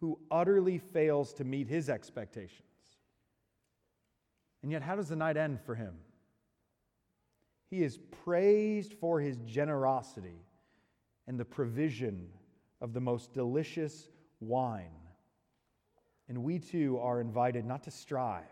who 0.00 0.18
utterly 0.30 0.78
fails 0.78 1.32
to 1.34 1.44
meet 1.44 1.66
his 1.66 1.88
expectations. 1.88 2.62
And 4.62 4.70
yet, 4.70 4.82
how 4.82 4.96
does 4.96 5.08
the 5.08 5.16
night 5.16 5.36
end 5.36 5.60
for 5.60 5.74
him? 5.74 5.94
He 7.70 7.82
is 7.82 7.98
praised 8.24 8.94
for 8.94 9.20
his 9.20 9.36
generosity 9.38 10.40
and 11.28 11.38
the 11.38 11.44
provision 11.44 12.26
of 12.80 12.94
the 12.94 13.00
most 13.00 13.32
delicious 13.34 14.08
wine. 14.40 14.90
And 16.28 16.42
we 16.42 16.58
too 16.58 16.98
are 17.00 17.20
invited 17.20 17.64
not 17.66 17.84
to 17.84 17.90
strive, 17.90 18.44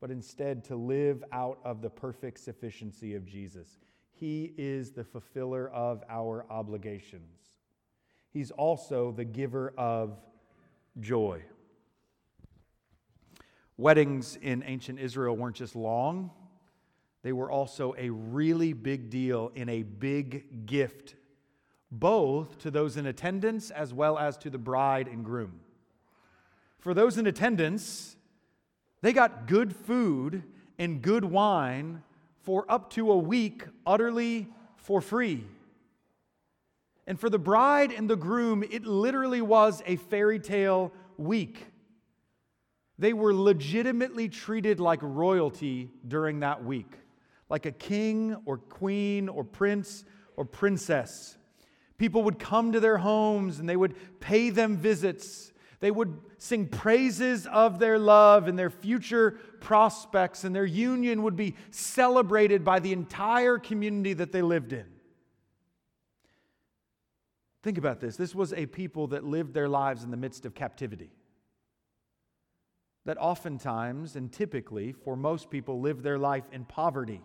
but 0.00 0.10
instead 0.10 0.64
to 0.64 0.76
live 0.76 1.22
out 1.30 1.58
of 1.64 1.82
the 1.82 1.90
perfect 1.90 2.38
sufficiency 2.40 3.14
of 3.14 3.26
Jesus. 3.26 3.78
He 4.10 4.54
is 4.56 4.92
the 4.92 5.04
fulfiller 5.04 5.68
of 5.68 6.02
our 6.08 6.46
obligations. 6.50 7.58
He's 8.30 8.50
also 8.50 9.12
the 9.12 9.24
giver 9.24 9.74
of 9.76 10.18
joy. 10.98 11.42
Weddings 13.76 14.38
in 14.40 14.62
ancient 14.66 14.98
Israel 14.98 15.36
weren't 15.36 15.56
just 15.56 15.76
long, 15.76 16.30
they 17.22 17.32
were 17.32 17.50
also 17.50 17.94
a 17.98 18.10
really 18.10 18.72
big 18.72 19.10
deal 19.10 19.50
in 19.54 19.68
a 19.68 19.82
big 19.82 20.66
gift, 20.66 21.14
both 21.90 22.58
to 22.58 22.70
those 22.70 22.96
in 22.96 23.06
attendance 23.06 23.70
as 23.70 23.94
well 23.94 24.18
as 24.18 24.36
to 24.38 24.50
the 24.50 24.58
bride 24.58 25.08
and 25.08 25.24
groom. 25.24 25.60
For 26.78 26.94
those 26.94 27.18
in 27.18 27.26
attendance, 27.26 28.16
They 29.00 29.12
got 29.12 29.46
good 29.46 29.74
food 29.74 30.42
and 30.78 31.02
good 31.02 31.24
wine 31.24 32.02
for 32.42 32.64
up 32.68 32.90
to 32.90 33.10
a 33.10 33.18
week 33.18 33.64
utterly 33.86 34.48
for 34.76 35.00
free. 35.00 35.44
And 37.06 37.18
for 37.18 37.30
the 37.30 37.38
bride 37.38 37.92
and 37.92 38.08
the 38.08 38.16
groom, 38.16 38.62
it 38.62 38.84
literally 38.84 39.40
was 39.40 39.82
a 39.86 39.96
fairy 39.96 40.38
tale 40.38 40.92
week. 41.16 41.66
They 42.98 43.12
were 43.12 43.32
legitimately 43.32 44.28
treated 44.28 44.80
like 44.80 44.98
royalty 45.02 45.90
during 46.06 46.40
that 46.40 46.64
week, 46.64 46.92
like 47.48 47.64
a 47.64 47.72
king 47.72 48.36
or 48.44 48.58
queen 48.58 49.28
or 49.28 49.44
prince 49.44 50.04
or 50.36 50.44
princess. 50.44 51.37
People 51.98 52.22
would 52.22 52.38
come 52.38 52.72
to 52.72 52.80
their 52.80 52.98
homes 52.98 53.58
and 53.58 53.68
they 53.68 53.76
would 53.76 53.94
pay 54.20 54.50
them 54.50 54.76
visits. 54.76 55.52
They 55.80 55.90
would 55.90 56.18
sing 56.38 56.68
praises 56.68 57.46
of 57.46 57.80
their 57.80 57.98
love 57.98 58.46
and 58.46 58.58
their 58.58 58.70
future 58.70 59.32
prospects, 59.60 60.44
and 60.44 60.54
their 60.54 60.64
union 60.64 61.24
would 61.24 61.36
be 61.36 61.56
celebrated 61.70 62.64
by 62.64 62.78
the 62.78 62.92
entire 62.92 63.58
community 63.58 64.12
that 64.14 64.30
they 64.30 64.42
lived 64.42 64.72
in. 64.72 64.86
Think 67.62 67.78
about 67.78 68.00
this 68.00 68.16
this 68.16 68.34
was 68.34 68.52
a 68.52 68.66
people 68.66 69.08
that 69.08 69.24
lived 69.24 69.52
their 69.52 69.68
lives 69.68 70.04
in 70.04 70.10
the 70.10 70.16
midst 70.16 70.46
of 70.46 70.54
captivity. 70.54 71.10
That 73.04 73.18
oftentimes 73.18 74.16
and 74.16 74.32
typically, 74.32 74.92
for 74.92 75.16
most 75.16 75.50
people, 75.50 75.80
live 75.80 76.02
their 76.02 76.18
life 76.18 76.44
in 76.52 76.64
poverty, 76.64 77.22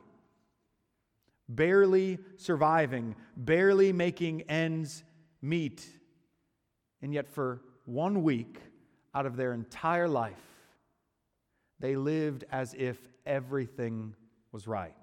barely 1.49 2.19
surviving, 2.37 3.15
barely 3.35 3.91
making 3.91 4.41
ends 4.43 5.03
meet. 5.41 5.85
And 7.01 7.13
yet, 7.13 7.27
for 7.27 7.61
one 7.85 8.23
week 8.23 8.59
out 9.13 9.25
of 9.25 9.35
their 9.35 9.53
entire 9.53 10.07
life, 10.07 10.41
they 11.79 11.95
lived 11.95 12.45
as 12.51 12.73
if 12.77 12.97
everything 13.25 14.15
was 14.51 14.67
right. 14.67 14.95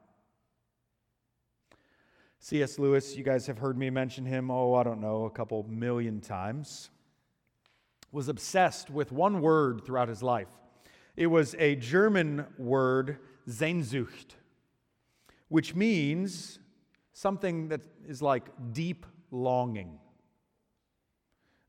C.S. 2.38 2.78
Lewis, 2.78 3.16
you 3.16 3.22
guys 3.22 3.46
have 3.48 3.58
heard 3.58 3.76
me 3.76 3.90
mention 3.90 4.24
him, 4.24 4.50
oh, 4.50 4.74
I 4.74 4.82
don't 4.82 5.02
know, 5.02 5.26
a 5.26 5.30
couple 5.30 5.62
million 5.64 6.22
times, 6.22 6.88
was 8.12 8.28
obsessed 8.28 8.88
with 8.88 9.12
one 9.12 9.42
word 9.42 9.84
throughout 9.84 10.08
his 10.08 10.22
life. 10.22 10.48
It 11.16 11.26
was 11.26 11.54
a 11.58 11.76
German 11.76 12.46
word, 12.56 13.18
Sehnsucht, 13.46 14.36
which 15.50 15.74
means 15.74 16.60
something 17.12 17.68
that 17.68 17.80
is 18.08 18.22
like 18.22 18.46
deep 18.72 19.04
longing. 19.30 19.98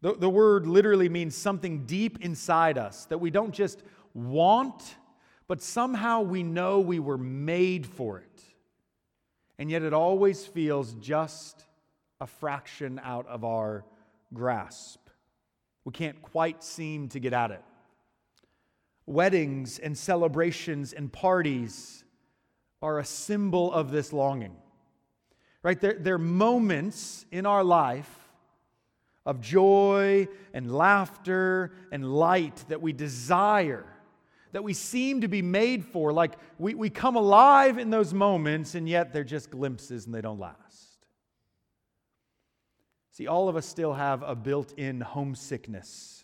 The, 0.02 0.13
the 0.13 0.30
word 0.30 0.65
literally 0.65 1.10
means 1.10 1.36
something 1.36 1.86
deep 1.86 2.24
inside 2.24 2.78
us 2.78 3.06
that 3.06 3.17
we 3.17 3.32
don't 3.32 3.54
just 3.54 3.84
want, 4.13 4.96
but 5.48 5.62
somehow 5.62 6.22
we 6.22 6.44
know 6.44 6.80
we 6.80 7.00
were 7.00 7.17
made 7.17 7.86
for 7.86 8.20
it. 8.20 8.41
And 9.58 9.70
yet 9.70 9.82
it 9.82 9.94
always 9.94 10.46
feels 10.46 10.94
just 10.94 11.65
a 12.20 12.28
fraction 12.28 13.02
out 13.04 13.28
of 13.28 13.44
our 13.44 13.84
grasp. 14.32 15.00
We 15.86 15.91
can't 15.91 16.22
quite 16.22 16.63
seem 16.63 17.10
to 17.10 17.20
get 17.20 17.34
at 17.34 17.50
it. 17.50 17.63
Weddings 19.08 19.80
and 19.80 19.98
celebrations 19.98 20.94
and 20.94 21.12
parties 21.12 22.04
are 22.82 23.00
a 23.00 23.06
symbol 23.06 23.72
of 23.72 23.91
this 23.91 24.12
longing. 24.12 24.56
Right? 25.63 25.80
They're, 25.80 25.98
they're 26.00 26.17
moments 26.17 27.26
in 27.32 27.46
our 27.46 27.63
life 27.63 28.10
of 29.26 29.39
joy 29.39 30.28
and 30.54 30.72
laughter 30.72 31.72
and 31.91 32.04
light 32.04 32.65
that 32.70 32.82
we 32.82 32.94
desire, 32.94 33.86
that 34.52 34.63
we 34.63 34.74
seem 34.74 35.22
to 35.22 35.28
be 35.28 35.44
made 35.44 35.86
for. 35.86 36.12
Like 36.12 36.34
we, 36.58 36.74
we 36.74 36.89
come 36.89 37.15
alive 37.15 37.78
in 37.78 37.91
those 37.91 38.13
moments, 38.13 38.74
and 38.74 38.89
yet 38.89 39.13
they're 39.13 39.24
just 39.24 39.52
glimpses 39.52 40.06
and 40.06 40.15
they 40.15 40.22
don't 40.22 40.39
last. 40.39 40.58
See, 43.12 43.28
all 43.28 43.50
of 43.50 43.56
us 43.56 43.65
still 43.67 43.94
have 43.94 44.24
a 44.24 44.36
built 44.36 44.74
in 44.78 45.02
homesickness 45.02 46.24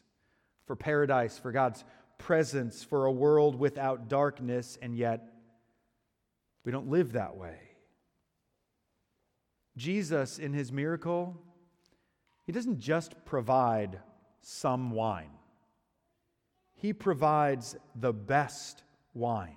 for 0.65 0.76
paradise, 0.76 1.38
for 1.38 1.52
God's 1.52 1.84
presence, 2.17 2.84
for 2.84 3.06
a 3.06 3.12
world 3.12 3.56
without 3.56 4.10
darkness, 4.10 4.78
and 4.82 4.96
yet 4.96 5.37
we 6.67 6.73
don't 6.73 6.89
live 6.89 7.13
that 7.13 7.38
way. 7.38 7.56
Jesus, 9.77 10.38
in 10.38 10.51
his 10.51 10.69
miracle, 10.69 11.41
he 12.43 12.51
doesn't 12.51 12.82
just 12.82 13.15
provide 13.23 14.01
some 14.41 14.91
wine, 14.91 15.32
He 16.73 16.91
provides 16.91 17.77
the 17.95 18.12
best 18.12 18.84
wine. 19.13 19.56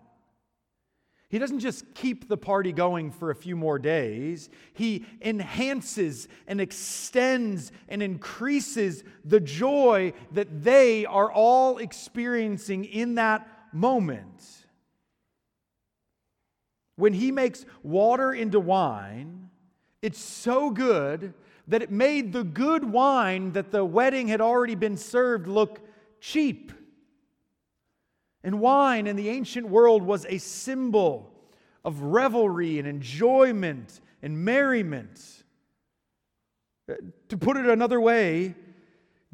He 1.29 1.41
doesn't 1.41 1.59
just 1.59 1.97
keep 1.97 2.29
the 2.29 2.37
party 2.37 2.71
going 2.71 3.11
for 3.11 3.33
a 3.33 3.37
few 3.37 3.57
more 3.57 3.81
days. 3.81 4.49
He 4.73 5.05
enhances 5.21 6.29
and 6.47 6.61
extends 6.61 7.73
and 7.89 8.05
increases 8.05 9.03
the 9.25 9.41
joy 9.41 10.13
that 10.31 10.63
they 10.63 11.07
are 11.07 11.33
all 11.33 11.79
experiencing 11.79 12.85
in 12.85 13.17
that 13.17 13.49
moment. 13.73 14.60
When 17.01 17.15
he 17.15 17.33
makes 17.33 17.65
water 17.83 18.33
into 18.33 18.61
wine, 18.61 19.49
it's 20.03 20.21
so 20.21 20.71
good 20.71 21.35
that 21.67 21.83
it 21.83 21.91
made 21.91 22.33
the 22.33 22.45
good 22.45 22.85
wine 22.85 23.53
that 23.53 23.71
the 23.71 23.85
wedding 23.85 24.29
had 24.29 24.41
already 24.41 24.75
been 24.75 24.97
served 24.97 25.47
look 25.47 25.81
cheap. 26.21 26.73
And 28.45 28.61
wine 28.61 29.07
in 29.07 29.17
the 29.17 29.29
ancient 29.29 29.69
world 29.69 30.03
was 30.03 30.27
a 30.29 30.39
symbol 30.39 31.33
of 31.85 32.03
revelry 32.03 32.79
and 32.79 32.87
enjoyment 32.87 34.01
and 34.23 34.45
merriment. 34.45 35.45
Uh, 36.91 36.95
to 37.29 37.39
put 37.39 37.57
it 37.57 37.67
another 37.67 38.01
way, 38.01 38.55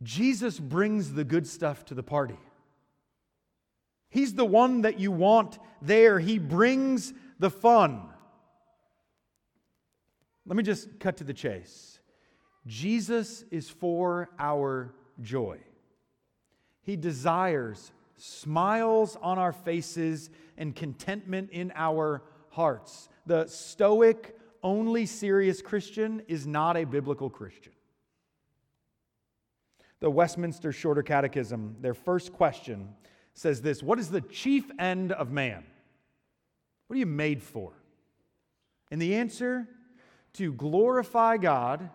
Jesus 0.03 0.61
brings 0.61 1.15
the 1.15 1.25
good 1.25 1.47
stuff 1.47 1.85
to 1.87 1.95
the 1.95 2.03
party. 2.03 2.39
He's 4.09 4.35
the 4.35 4.45
one 4.45 4.83
that 4.83 5.01
you 5.01 5.11
want 5.11 5.59
there. 5.83 6.19
He 6.21 6.39
brings 6.39 7.13
the 7.39 7.51
fun. 7.51 8.03
Let 10.47 10.57
me 10.57 10.63
just 10.63 11.01
cut 11.01 11.17
to 11.19 11.25
the 11.25 11.35
chase. 11.35 11.99
Jesus 12.67 13.45
is 13.51 13.69
for 13.69 14.31
our 14.39 14.95
joy. 15.21 15.59
He 16.83 16.97
desires 16.97 17.93
smiles 18.17 19.17
on 19.21 19.39
our 19.39 19.53
faces 19.53 20.31
and 20.57 20.75
contentment 20.75 21.51
in 21.51 21.73
our 21.75 22.23
hearts. 22.51 23.09
The 23.27 23.47
stoic, 23.47 24.39
only 24.63 25.07
serious 25.07 25.61
Christian 25.61 26.23
is 26.29 26.47
not 26.47 26.77
a 26.77 26.85
biblical 26.85 27.29
Christian. 27.29 27.73
The 30.01 30.11
Westminster 30.11 30.73
Shorter 30.73 31.03
Catechism, 31.03 31.77
their 31.81 31.95
first 31.95 32.33
question 32.33 32.91
says 33.35 33.63
this 33.63 33.83
What 33.83 33.99
is 33.99 34.11
the 34.11 34.21
chief 34.21 34.71
end 34.79 35.13
of 35.13 35.31
man? 35.31 35.65
What 36.87 36.97
are 36.97 36.99
you 36.99 37.07
made 37.07 37.43
for? 37.43 37.73
And 38.91 39.03
the 39.03 39.17
answer 39.17 39.69
to 40.35 40.53
glorify 40.53 41.37
God 41.39 41.91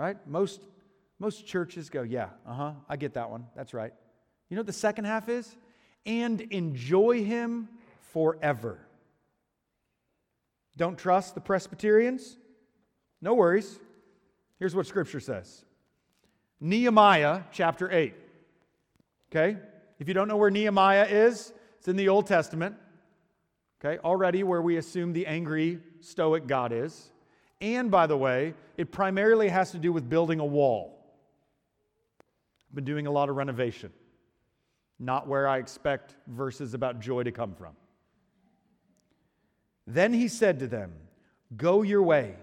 right? 0.00 0.16
Most, 0.26 0.62
most 1.18 1.46
churches 1.46 1.90
go, 1.90 2.00
yeah, 2.00 2.30
uh 2.46 2.54
huh, 2.54 2.72
I 2.88 2.96
get 2.96 3.14
that 3.14 3.30
one. 3.30 3.46
That's 3.54 3.74
right. 3.74 3.92
You 4.48 4.56
know 4.56 4.60
what 4.60 4.66
the 4.66 4.72
second 4.72 5.04
half 5.04 5.28
is? 5.28 5.54
And 6.06 6.40
enjoy 6.40 7.22
Him 7.22 7.68
forever. 8.12 8.80
Don't 10.76 10.98
trust 10.98 11.34
the 11.34 11.42
Presbyterians? 11.42 12.38
No 13.20 13.34
worries. 13.34 13.78
Here's 14.58 14.74
what 14.74 14.86
Scripture 14.86 15.20
says 15.20 15.66
Nehemiah 16.60 17.42
chapter 17.52 17.90
8. 17.92 18.14
Okay? 19.30 19.58
If 19.98 20.08
you 20.08 20.14
don't 20.14 20.28
know 20.28 20.38
where 20.38 20.50
Nehemiah 20.50 21.06
is, 21.10 21.52
it's 21.78 21.88
in 21.88 21.96
the 21.96 22.08
Old 22.08 22.26
Testament. 22.26 22.74
Okay? 23.82 23.98
Already 24.02 24.42
where 24.42 24.62
we 24.62 24.76
assume 24.76 25.12
the 25.12 25.26
angry, 25.26 25.80
stoic 26.00 26.46
God 26.46 26.72
is. 26.72 27.10
And 27.60 27.90
by 27.90 28.06
the 28.06 28.16
way, 28.16 28.54
it 28.76 28.92
primarily 28.92 29.48
has 29.48 29.70
to 29.72 29.78
do 29.78 29.92
with 29.92 30.08
building 30.08 30.40
a 30.40 30.44
wall. 30.44 30.96
I've 32.70 32.74
been 32.74 32.84
doing 32.84 33.06
a 33.06 33.10
lot 33.10 33.28
of 33.28 33.36
renovation, 33.36 33.92
not 34.98 35.26
where 35.26 35.48
I 35.48 35.58
expect 35.58 36.14
verses 36.26 36.72
about 36.72 37.00
joy 37.00 37.24
to 37.24 37.32
come 37.32 37.54
from. 37.54 37.72
Then 39.86 40.12
he 40.12 40.28
said 40.28 40.60
to 40.60 40.66
them, 40.66 40.92
Go 41.56 41.82
your 41.82 42.02
way, 42.02 42.36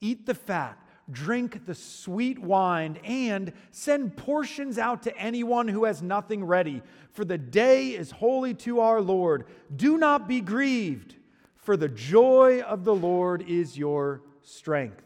eat 0.00 0.26
the 0.26 0.34
fat, 0.34 0.76
drink 1.10 1.66
the 1.66 1.74
sweet 1.74 2.38
wine, 2.38 2.98
and 3.04 3.52
send 3.70 4.16
portions 4.16 4.78
out 4.78 5.02
to 5.04 5.16
anyone 5.16 5.68
who 5.68 5.84
has 5.84 6.02
nothing 6.02 6.44
ready, 6.44 6.82
for 7.12 7.24
the 7.24 7.38
day 7.38 7.88
is 7.88 8.10
holy 8.10 8.54
to 8.54 8.80
our 8.80 9.00
Lord. 9.00 9.46
Do 9.74 9.98
not 9.98 10.28
be 10.28 10.40
grieved, 10.40 11.16
for 11.56 11.76
the 11.76 11.88
joy 11.88 12.60
of 12.60 12.84
the 12.84 12.94
Lord 12.94 13.42
is 13.42 13.76
your 13.76 14.22
strength. 14.42 15.02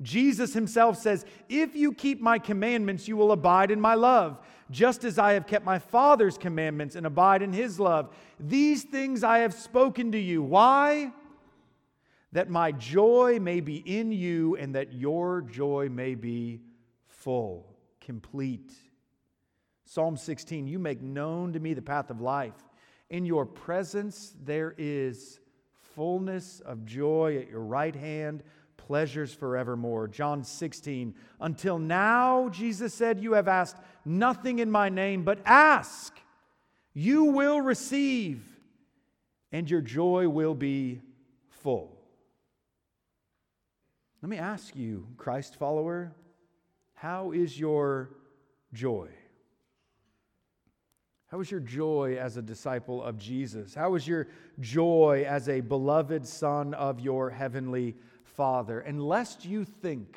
Jesus 0.00 0.54
himself 0.54 0.96
says, 0.96 1.24
If 1.48 1.74
you 1.74 1.92
keep 1.92 2.20
my 2.20 2.38
commandments, 2.38 3.08
you 3.08 3.16
will 3.16 3.32
abide 3.32 3.70
in 3.70 3.80
my 3.80 3.94
love, 3.94 4.38
just 4.70 5.02
as 5.02 5.18
I 5.18 5.32
have 5.32 5.46
kept 5.46 5.64
my 5.64 5.78
Father's 5.78 6.38
commandments 6.38 6.94
and 6.94 7.06
abide 7.06 7.42
in 7.42 7.52
his 7.52 7.80
love. 7.80 8.14
These 8.38 8.84
things 8.84 9.24
I 9.24 9.38
have 9.38 9.54
spoken 9.54 10.12
to 10.12 10.18
you. 10.18 10.42
Why? 10.42 11.12
That 12.32 12.50
my 12.50 12.72
joy 12.72 13.38
may 13.40 13.60
be 13.60 13.76
in 13.76 14.12
you 14.12 14.56
and 14.56 14.74
that 14.74 14.92
your 14.92 15.42
joy 15.42 15.88
may 15.90 16.14
be 16.14 16.60
full, 17.06 17.74
complete. 18.00 18.72
Psalm 19.84 20.16
16, 20.16 20.66
you 20.66 20.78
make 20.78 21.00
known 21.00 21.52
to 21.54 21.60
me 21.60 21.72
the 21.72 21.82
path 21.82 22.10
of 22.10 22.20
life. 22.20 22.54
In 23.08 23.24
your 23.24 23.46
presence 23.46 24.34
there 24.44 24.74
is 24.76 25.40
fullness 25.94 26.60
of 26.60 26.84
joy 26.84 27.38
at 27.38 27.48
your 27.48 27.62
right 27.62 27.96
hand 27.96 28.42
pleasures 28.88 29.34
forevermore. 29.34 30.08
John 30.08 30.42
16, 30.42 31.14
until 31.40 31.78
now, 31.78 32.48
Jesus 32.48 32.94
said, 32.94 33.20
You 33.20 33.34
have 33.34 33.46
asked 33.46 33.76
nothing 34.06 34.60
in 34.60 34.70
my 34.70 34.88
name, 34.88 35.24
but 35.24 35.40
ask. 35.44 36.18
You 36.94 37.24
will 37.24 37.60
receive, 37.60 38.42
and 39.52 39.70
your 39.70 39.82
joy 39.82 40.26
will 40.28 40.54
be 40.54 41.02
full. 41.50 41.97
Let 44.22 44.28
me 44.28 44.38
ask 44.38 44.74
you, 44.74 45.06
Christ 45.16 45.56
follower, 45.56 46.12
how 46.94 47.30
is 47.30 47.58
your 47.58 48.10
joy? 48.72 49.08
How 51.28 51.40
is 51.40 51.50
your 51.50 51.60
joy 51.60 52.16
as 52.18 52.36
a 52.36 52.42
disciple 52.42 53.02
of 53.02 53.18
Jesus? 53.18 53.74
How 53.74 53.94
is 53.94 54.08
your 54.08 54.28
joy 54.60 55.24
as 55.28 55.48
a 55.48 55.60
beloved 55.60 56.26
son 56.26 56.74
of 56.74 57.00
your 57.00 57.30
heavenly 57.30 57.96
Father, 58.24 58.80
and 58.80 59.02
lest 59.02 59.44
you 59.44 59.64
think 59.64 60.16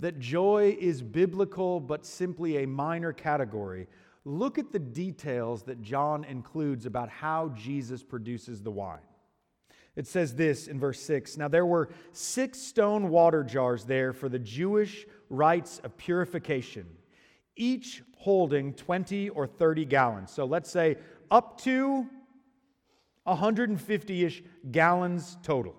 that 0.00 0.18
joy 0.18 0.76
is 0.80 1.00
biblical 1.00 1.78
but 1.78 2.04
simply 2.04 2.62
a 2.62 2.66
minor 2.66 3.12
category, 3.12 3.86
look 4.24 4.58
at 4.58 4.72
the 4.72 4.80
details 4.80 5.62
that 5.62 5.80
John 5.80 6.24
includes 6.24 6.86
about 6.86 7.08
how 7.08 7.50
Jesus 7.50 8.02
produces 8.02 8.62
the 8.62 8.70
wine. 8.72 8.98
It 9.96 10.06
says 10.06 10.34
this 10.34 10.68
in 10.68 10.78
verse 10.78 11.00
6 11.00 11.38
Now 11.38 11.48
there 11.48 11.66
were 11.66 11.88
six 12.12 12.58
stone 12.60 13.08
water 13.08 13.42
jars 13.42 13.84
there 13.84 14.12
for 14.12 14.28
the 14.28 14.38
Jewish 14.38 15.06
rites 15.30 15.80
of 15.82 15.96
purification, 15.96 16.86
each 17.56 18.02
holding 18.18 18.74
20 18.74 19.30
or 19.30 19.46
30 19.46 19.86
gallons. 19.86 20.30
So 20.30 20.44
let's 20.44 20.70
say 20.70 20.96
up 21.30 21.60
to 21.62 22.06
150 23.24 24.24
ish 24.24 24.42
gallons 24.70 25.38
total. 25.42 25.74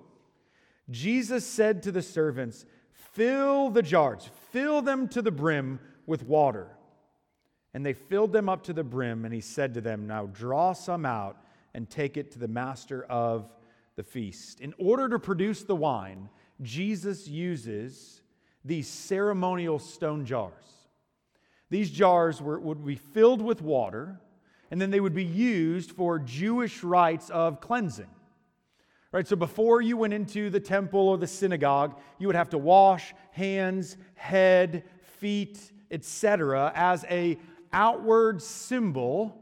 Jesus 0.90 1.46
said 1.46 1.84
to 1.84 1.92
the 1.92 2.02
servants, 2.02 2.66
Fill 2.92 3.70
the 3.70 3.82
jars, 3.82 4.30
fill 4.52 4.82
them 4.82 5.08
to 5.10 5.22
the 5.22 5.32
brim 5.32 5.80
with 6.06 6.24
water. 6.24 6.68
And 7.74 7.86
they 7.86 7.94
filled 7.94 8.32
them 8.32 8.50
up 8.50 8.64
to 8.64 8.74
the 8.74 8.84
brim, 8.84 9.26
and 9.26 9.34
he 9.34 9.42
said 9.42 9.74
to 9.76 9.82
them, 9.82 10.08
Now 10.08 10.26
draw 10.28 10.74
some 10.74 11.06
out 11.06 11.38
and 11.74 11.90
take 11.90 12.18
it 12.18 12.32
to 12.32 12.40
the 12.40 12.48
master 12.48 13.04
of 13.04 13.52
the 13.98 14.04
feast. 14.04 14.62
In 14.62 14.74
order 14.78 15.10
to 15.10 15.20
produce 15.20 15.64
the 15.64 15.76
wine, 15.76 16.30
Jesus 16.62 17.28
uses 17.28 18.22
these 18.64 18.88
ceremonial 18.88 19.80
stone 19.80 20.26
jars. 20.26 20.54
These 21.70 21.92
jars 21.92 22.42
were, 22.42 22.60
would 22.60 22.86
be 22.86 22.96
filled 22.96 23.42
with 23.42 23.62
water, 23.62 24.22
and 24.72 24.80
then 24.80 24.92
they 24.92 25.00
would 25.02 25.16
be 25.16 25.26
used 25.26 25.92
for 25.92 26.20
Jewish 26.20 26.84
rites 26.84 27.30
of 27.30 27.60
cleansing. 27.60 28.10
Right, 29.12 29.28
so 29.28 29.36
before 29.36 29.82
you 29.82 29.98
went 29.98 30.14
into 30.14 30.50
the 30.50 30.60
temple 30.60 31.00
or 31.00 31.18
the 31.18 31.28
synagogue, 31.28 31.98
you 32.20 32.28
would 32.28 32.36
have 32.36 32.50
to 32.52 32.58
wash 32.58 33.14
hands, 33.32 33.98
head, 34.16 34.84
feet, 35.20 35.72
etc., 35.90 36.72
as 36.76 37.06
a 37.10 37.40
outward 37.74 38.42
symbol 38.42 39.42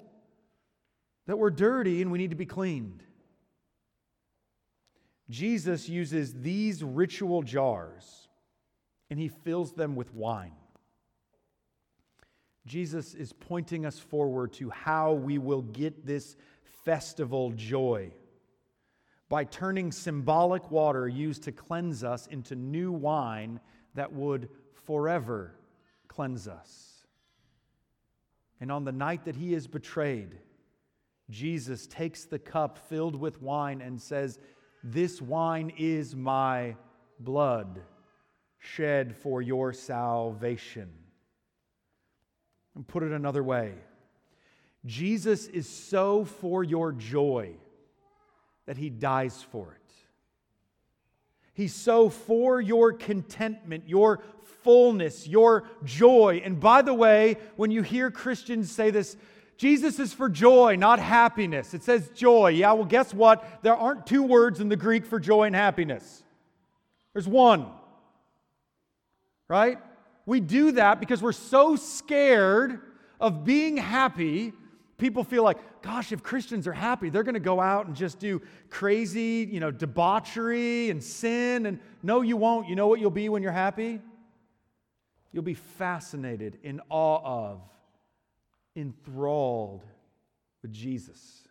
that 1.25 1.37
we're 1.37 1.49
dirty 1.49 2.01
and 2.01 2.11
we 2.11 2.19
need 2.19 2.29
to 2.29 2.35
be 2.35 2.45
cleaned. 2.45 3.03
Jesus 5.29 5.89
uses 5.89 6.33
these 6.33 6.83
ritual 6.83 7.41
jars 7.41 8.27
and 9.09 9.19
he 9.19 9.27
fills 9.27 9.73
them 9.73 9.95
with 9.95 10.13
wine. 10.13 10.53
Jesus 12.65 13.13
is 13.13 13.31
pointing 13.33 13.85
us 13.85 13.99
forward 13.99 14.53
to 14.53 14.69
how 14.69 15.13
we 15.13 15.37
will 15.37 15.61
get 15.61 16.05
this 16.05 16.35
festival 16.83 17.51
joy 17.55 18.11
by 19.29 19.43
turning 19.43 19.91
symbolic 19.91 20.69
water 20.71 21.07
used 21.07 21.43
to 21.43 21.51
cleanse 21.51 22.03
us 22.03 22.27
into 22.27 22.55
new 22.55 22.91
wine 22.91 23.59
that 23.95 24.11
would 24.13 24.49
forever 24.85 25.55
cleanse 26.07 26.47
us. 26.47 27.05
And 28.61 28.71
on 28.71 28.83
the 28.83 28.91
night 28.91 29.25
that 29.25 29.35
he 29.35 29.53
is 29.53 29.67
betrayed, 29.67 30.37
Jesus 31.29 31.87
takes 31.87 32.25
the 32.25 32.39
cup 32.39 32.77
filled 32.77 33.15
with 33.15 33.41
wine 33.41 33.81
and 33.81 34.01
says, 34.01 34.39
This 34.87 35.19
wine 35.19 35.73
is 35.77 36.15
my 36.15 36.75
blood 37.19 37.81
shed 38.59 39.17
for 39.17 39.41
your 39.41 39.73
salvation. 39.73 40.91
And 42.75 42.87
put 42.87 43.01
it 43.01 43.11
another 43.11 43.41
way 43.41 43.73
Jesus 44.85 45.47
is 45.47 45.67
so 45.67 46.23
for 46.23 46.63
your 46.63 46.91
joy 46.91 47.55
that 48.67 48.77
he 48.77 48.91
dies 48.91 49.41
for 49.51 49.71
it. 49.71 49.93
He's 51.55 51.73
so 51.73 52.09
for 52.09 52.61
your 52.61 52.93
contentment, 52.93 53.89
your 53.89 54.21
fullness, 54.61 55.27
your 55.27 55.63
joy. 55.83 56.43
And 56.45 56.59
by 56.59 56.83
the 56.83 56.93
way, 56.93 57.37
when 57.55 57.71
you 57.71 57.81
hear 57.81 58.11
Christians 58.11 58.71
say 58.71 58.91
this, 58.91 59.17
Jesus 59.57 59.99
is 59.99 60.13
for 60.13 60.29
joy, 60.29 60.75
not 60.75 60.99
happiness. 60.99 61.73
It 61.73 61.83
says 61.83 62.09
joy. 62.09 62.49
Yeah, 62.49 62.73
well, 62.73 62.85
guess 62.85 63.13
what? 63.13 63.63
There 63.63 63.75
aren't 63.75 64.05
two 64.05 64.23
words 64.23 64.59
in 64.59 64.69
the 64.69 64.75
Greek 64.75 65.05
for 65.05 65.19
joy 65.19 65.43
and 65.43 65.55
happiness, 65.55 66.23
there's 67.13 67.27
one. 67.27 67.67
Right? 69.47 69.77
We 70.25 70.39
do 70.39 70.71
that 70.71 70.99
because 70.99 71.21
we're 71.21 71.31
so 71.31 71.75
scared 71.75 72.79
of 73.19 73.45
being 73.45 73.77
happy 73.77 74.53
people 74.97 75.23
feel 75.23 75.43
like, 75.43 75.57
gosh, 75.81 76.11
if 76.11 76.23
Christians 76.23 76.67
are 76.67 76.73
happy, 76.73 77.09
they're 77.09 77.23
going 77.23 77.35
to 77.35 77.39
go 77.39 77.59
out 77.59 77.87
and 77.87 77.95
just 77.95 78.19
do 78.19 78.41
crazy, 78.69 79.47
you 79.51 79.59
know, 79.59 79.71
debauchery 79.71 80.89
and 80.89 81.03
sin. 81.03 81.65
And 81.65 81.79
no, 82.01 82.21
you 82.21 82.37
won't. 82.37 82.67
You 82.67 82.75
know 82.75 82.87
what 82.87 82.99
you'll 82.99 83.11
be 83.11 83.29
when 83.29 83.43
you're 83.43 83.51
happy? 83.51 84.01
You'll 85.31 85.43
be 85.43 85.53
fascinated, 85.53 86.57
in 86.63 86.79
awe 86.89 87.19
of, 87.23 87.61
enthralled 88.75 89.83
with 90.61 90.71
Jesus. 90.71 91.47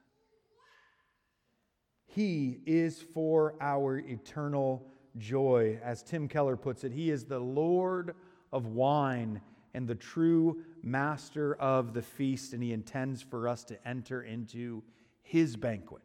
He 2.06 2.60
is 2.66 3.00
for 3.00 3.54
our 3.60 3.98
eternal 3.98 4.86
joy. 5.18 5.80
As 5.82 6.02
Tim 6.02 6.28
Keller 6.28 6.56
puts 6.56 6.84
it, 6.84 6.92
He 6.92 7.10
is 7.10 7.24
the 7.24 7.40
Lord 7.40 8.14
of 8.52 8.66
wine 8.66 9.40
and 9.74 9.88
the 9.88 9.94
true 9.94 10.62
master 10.82 11.56
of 11.56 11.92
the 11.92 12.02
feast, 12.02 12.52
and 12.52 12.62
he 12.62 12.72
intends 12.72 13.20
for 13.20 13.48
us 13.48 13.64
to 13.64 13.88
enter 13.88 14.22
into 14.22 14.82
his 15.22 15.56
banquet. 15.56 16.02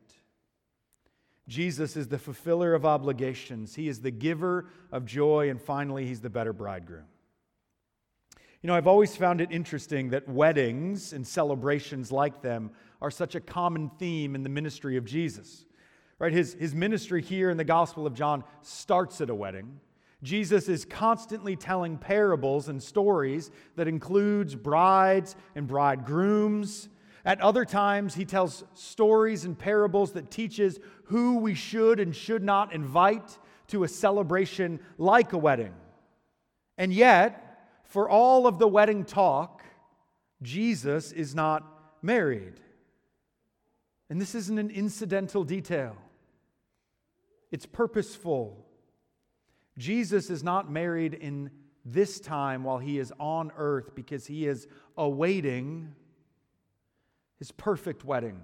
Jesus 1.47 1.95
is 1.95 2.07
the 2.07 2.17
fulfiller 2.17 2.73
of 2.73 2.85
obligations, 2.85 3.75
he 3.75 3.87
is 3.87 4.01
the 4.01 4.11
giver 4.11 4.65
of 4.91 5.05
joy, 5.05 5.49
and 5.49 5.61
finally, 5.61 6.05
he's 6.05 6.21
the 6.21 6.29
better 6.29 6.53
bridegroom. 6.53 7.05
You 8.61 8.67
know, 8.67 8.75
I've 8.75 8.87
always 8.87 9.15
found 9.15 9.39
it 9.39 9.51
interesting 9.51 10.09
that 10.09 10.27
weddings 10.27 11.13
and 11.13 11.25
celebrations 11.25 12.11
like 12.11 12.41
them 12.41 12.71
are 13.01 13.11
such 13.11 13.35
a 13.35 13.39
common 13.39 13.89
theme 13.97 14.35
in 14.35 14.43
the 14.43 14.49
ministry 14.49 14.97
of 14.97 15.05
Jesus. 15.05 15.65
Right? 16.19 16.33
His, 16.33 16.55
his 16.55 16.75
ministry 16.75 17.21
here 17.21 17.49
in 17.49 17.55
the 17.55 17.63
Gospel 17.63 18.05
of 18.05 18.13
John 18.13 18.43
starts 18.61 19.21
at 19.21 19.29
a 19.29 19.35
wedding. 19.35 19.79
Jesus 20.23 20.67
is 20.67 20.83
constantly 20.83 21.55
telling 21.55 21.97
parables 21.97 22.67
and 22.67 22.83
stories 22.83 23.51
that 23.77 23.87
includes 23.87 24.55
brides 24.55 25.37
and 25.55 25.65
bridegrooms. 25.65 26.89
At 27.23 27.39
other 27.39 27.63
times, 27.63 28.15
he 28.15 28.25
tells 28.25 28.65
stories 28.73 29.45
and 29.45 29.57
parables 29.57 30.11
that 30.13 30.29
teaches 30.29 30.79
who 31.05 31.37
we 31.37 31.53
should 31.53 32.01
and 32.01 32.13
should 32.13 32.43
not 32.43 32.73
invite 32.73 33.37
to 33.67 33.85
a 33.85 33.87
celebration 33.87 34.81
like 34.97 35.31
a 35.31 35.37
wedding. 35.37 35.73
And 36.77 36.93
yet, 36.93 37.48
for 37.89 38.07
all 38.07 38.45
of 38.47 38.59
the 38.59 38.67
wedding 38.67 39.03
talk, 39.03 39.63
Jesus 40.41 41.11
is 41.11 41.35
not 41.35 41.65
married. 42.01 42.53
And 44.09 44.21
this 44.21 44.35
isn't 44.35 44.57
an 44.57 44.69
incidental 44.69 45.43
detail, 45.43 45.97
it's 47.51 47.65
purposeful. 47.65 48.65
Jesus 49.77 50.29
is 50.29 50.43
not 50.43 50.69
married 50.69 51.13
in 51.13 51.49
this 51.85 52.19
time 52.19 52.65
while 52.65 52.79
he 52.79 52.99
is 52.99 53.13
on 53.17 53.49
earth 53.55 53.95
because 53.95 54.27
he 54.27 54.45
is 54.45 54.67
awaiting 54.97 55.95
his 57.37 57.53
perfect 57.53 58.03
wedding 58.03 58.41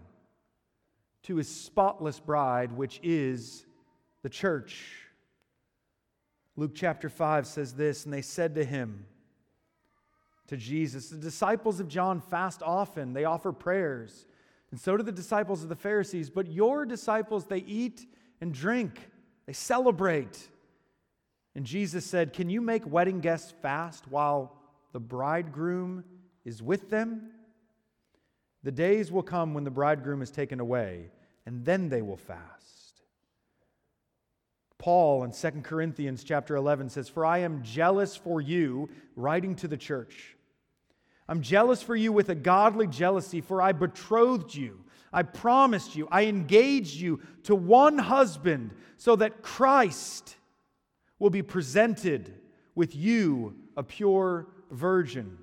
to 1.24 1.36
his 1.36 1.54
spotless 1.54 2.22
bride, 2.22 2.72
which 2.72 3.02
is 3.04 3.66
the 4.22 4.30
church. 4.30 4.94
Luke 6.56 6.72
chapter 6.74 7.10
5 7.10 7.46
says 7.46 7.74
this, 7.74 8.06
and 8.06 8.14
they 8.14 8.22
said 8.22 8.56
to 8.56 8.64
him, 8.64 9.06
to 10.48 10.58
Jesus, 10.58 11.10
the 11.10 11.18
disciples 11.18 11.80
of 11.80 11.88
John 11.88 12.22
fast 12.22 12.62
often, 12.62 13.14
they 13.14 13.26
offer 13.26 13.52
prayers, 13.52 14.26
and 14.72 14.80
so 14.80 14.98
do 14.98 15.04
the 15.04 15.12
disciples 15.12 15.64
of 15.64 15.70
the 15.70 15.76
Pharisees, 15.76 16.30
but 16.30 16.52
your 16.52 16.86
disciples, 16.86 17.46
they 17.46 17.60
eat 17.60 18.06
and 18.42 18.54
drink, 18.54 19.10
they 19.46 19.54
celebrate. 19.54 20.50
And 21.56 21.66
Jesus 21.66 22.06
said, 22.06 22.34
Can 22.34 22.50
you 22.50 22.62
make 22.62 22.86
wedding 22.86 23.22
guests 23.22 23.54
fast 23.62 24.08
while 24.10 24.56
the 24.92 25.00
bridegroom 25.00 26.04
is 26.44 26.62
with 26.62 26.90
them? 26.90 27.30
The 28.64 28.72
days 28.72 29.12
will 29.12 29.24
come 29.24 29.54
when 29.54 29.64
the 29.64 29.72
bridegroom 29.72 30.22
is 30.22 30.32
taken 30.32 30.60
away, 30.60 31.12
and 31.46 31.64
then 31.64 31.90
they 31.90 32.02
will 32.02 32.18
fast. 32.18 32.76
Paul 34.78 35.24
in 35.24 35.32
2 35.32 35.62
Corinthians 35.62 36.24
chapter 36.24 36.56
11 36.56 36.90
says, 36.90 37.08
For 37.08 37.26
I 37.26 37.40
am 37.40 37.64
jealous 37.64 38.16
for 38.16 38.42
you, 38.42 38.90
writing 39.16 39.56
to 39.56 39.68
the 39.68 39.78
church. 39.78 40.35
I'm 41.28 41.42
jealous 41.42 41.82
for 41.82 41.96
you 41.96 42.12
with 42.12 42.30
a 42.30 42.36
godly 42.36 42.88
jealousy, 42.88 43.42
for 43.42 43.62
I 43.62 43.72
betrothed 43.72 44.54
you. 44.54 44.82
I 45.12 45.24
promised 45.24 45.96
you. 45.96 46.08
I 46.12 46.26
engaged 46.26 46.96
you 46.96 47.22
to 47.44 47.56
one 47.56 47.98
husband 47.98 48.72
so 48.98 49.16
that 49.16 49.42
Christ 49.42 50.36
will 51.18 51.30
be 51.30 51.42
presented 51.42 52.34
with 52.76 52.96
you, 52.96 53.56
a 53.78 53.84
pure 53.84 54.48
virgin. 54.70 55.38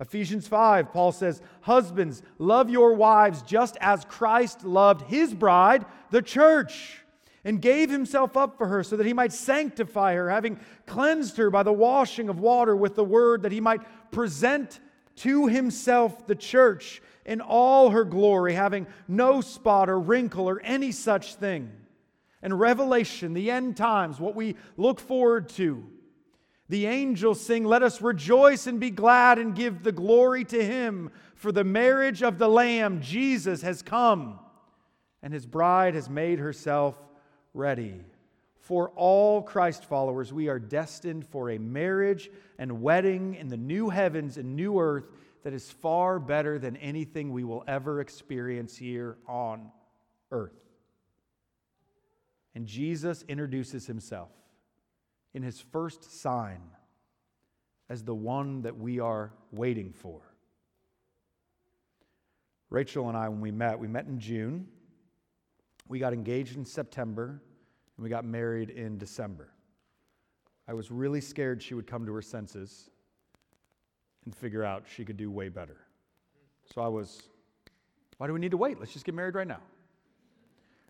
Ephesians 0.00 0.46
5, 0.46 0.92
Paul 0.92 1.12
says, 1.12 1.42
Husbands, 1.60 2.22
love 2.38 2.70
your 2.70 2.94
wives 2.94 3.42
just 3.42 3.76
as 3.80 4.04
Christ 4.04 4.64
loved 4.64 5.02
his 5.02 5.34
bride, 5.34 5.84
the 6.10 6.22
church, 6.22 7.02
and 7.44 7.60
gave 7.60 7.90
himself 7.90 8.36
up 8.36 8.56
for 8.56 8.68
her 8.68 8.82
so 8.82 8.96
that 8.96 9.06
he 9.06 9.12
might 9.12 9.32
sanctify 9.32 10.14
her, 10.14 10.30
having 10.30 10.58
cleansed 10.86 11.36
her 11.36 11.50
by 11.50 11.62
the 11.62 11.72
washing 11.72 12.28
of 12.28 12.38
water 12.38 12.76
with 12.76 12.94
the 12.94 13.04
word, 13.04 13.42
that 13.42 13.52
he 13.52 13.60
might 13.60 13.80
present 14.10 14.80
to 15.16 15.46
himself 15.46 16.26
the 16.26 16.34
church 16.34 17.02
in 17.24 17.40
all 17.40 17.90
her 17.90 18.04
glory, 18.04 18.54
having 18.54 18.86
no 19.06 19.40
spot 19.40 19.90
or 19.90 20.00
wrinkle 20.00 20.48
or 20.48 20.60
any 20.62 20.92
such 20.92 21.34
thing. 21.34 21.70
And 22.40 22.58
Revelation, 22.58 23.34
the 23.34 23.50
end 23.50 23.76
times, 23.76 24.20
what 24.20 24.34
we 24.34 24.56
look 24.76 25.00
forward 25.00 25.48
to. 25.50 25.84
The 26.68 26.86
angels 26.86 27.40
sing, 27.40 27.64
Let 27.64 27.82
us 27.82 28.00
rejoice 28.00 28.66
and 28.66 28.78
be 28.78 28.90
glad 28.90 29.38
and 29.38 29.54
give 29.54 29.82
the 29.82 29.92
glory 29.92 30.44
to 30.44 30.64
him, 30.64 31.10
for 31.34 31.52
the 31.52 31.64
marriage 31.64 32.22
of 32.22 32.38
the 32.38 32.48
Lamb, 32.48 33.00
Jesus, 33.00 33.62
has 33.62 33.82
come, 33.82 34.38
and 35.22 35.32
his 35.32 35.46
bride 35.46 35.94
has 35.94 36.08
made 36.08 36.38
herself 36.38 36.96
ready. 37.54 38.04
For 38.68 38.90
all 38.96 39.40
Christ 39.40 39.86
followers, 39.86 40.30
we 40.30 40.48
are 40.48 40.58
destined 40.58 41.26
for 41.26 41.48
a 41.48 41.56
marriage 41.56 42.30
and 42.58 42.82
wedding 42.82 43.34
in 43.36 43.48
the 43.48 43.56
new 43.56 43.88
heavens 43.88 44.36
and 44.36 44.56
new 44.56 44.78
earth 44.78 45.06
that 45.42 45.54
is 45.54 45.70
far 45.70 46.18
better 46.18 46.58
than 46.58 46.76
anything 46.76 47.32
we 47.32 47.44
will 47.44 47.64
ever 47.66 48.02
experience 48.02 48.76
here 48.76 49.16
on 49.26 49.72
earth. 50.30 50.60
And 52.54 52.66
Jesus 52.66 53.24
introduces 53.26 53.86
himself 53.86 54.28
in 55.32 55.42
his 55.42 55.58
first 55.58 56.20
sign 56.20 56.60
as 57.88 58.04
the 58.04 58.14
one 58.14 58.60
that 58.60 58.76
we 58.76 59.00
are 59.00 59.32
waiting 59.50 59.94
for. 59.94 60.20
Rachel 62.68 63.08
and 63.08 63.16
I, 63.16 63.30
when 63.30 63.40
we 63.40 63.50
met, 63.50 63.78
we 63.78 63.88
met 63.88 64.04
in 64.04 64.20
June. 64.20 64.68
We 65.88 65.98
got 65.98 66.12
engaged 66.12 66.54
in 66.54 66.66
September, 66.66 67.40
and 67.98 68.04
we 68.04 68.08
got 68.08 68.24
married 68.24 68.70
in 68.70 68.96
December. 68.96 69.48
I 70.68 70.72
was 70.72 70.90
really 70.90 71.20
scared 71.20 71.60
she 71.60 71.74
would 71.74 71.88
come 71.88 72.06
to 72.06 72.14
her 72.14 72.22
senses 72.22 72.90
and 74.24 74.34
figure 74.34 74.62
out 74.62 74.84
she 74.86 75.04
could 75.04 75.16
do 75.16 75.30
way 75.30 75.48
better. 75.48 75.78
So 76.72 76.80
I 76.80 76.86
was, 76.86 77.22
why 78.18 78.28
do 78.28 78.32
we 78.32 78.38
need 78.38 78.52
to 78.52 78.56
wait? 78.56 78.78
Let's 78.78 78.92
just 78.92 79.04
get 79.04 79.14
married 79.14 79.34
right 79.34 79.48
now. 79.48 79.60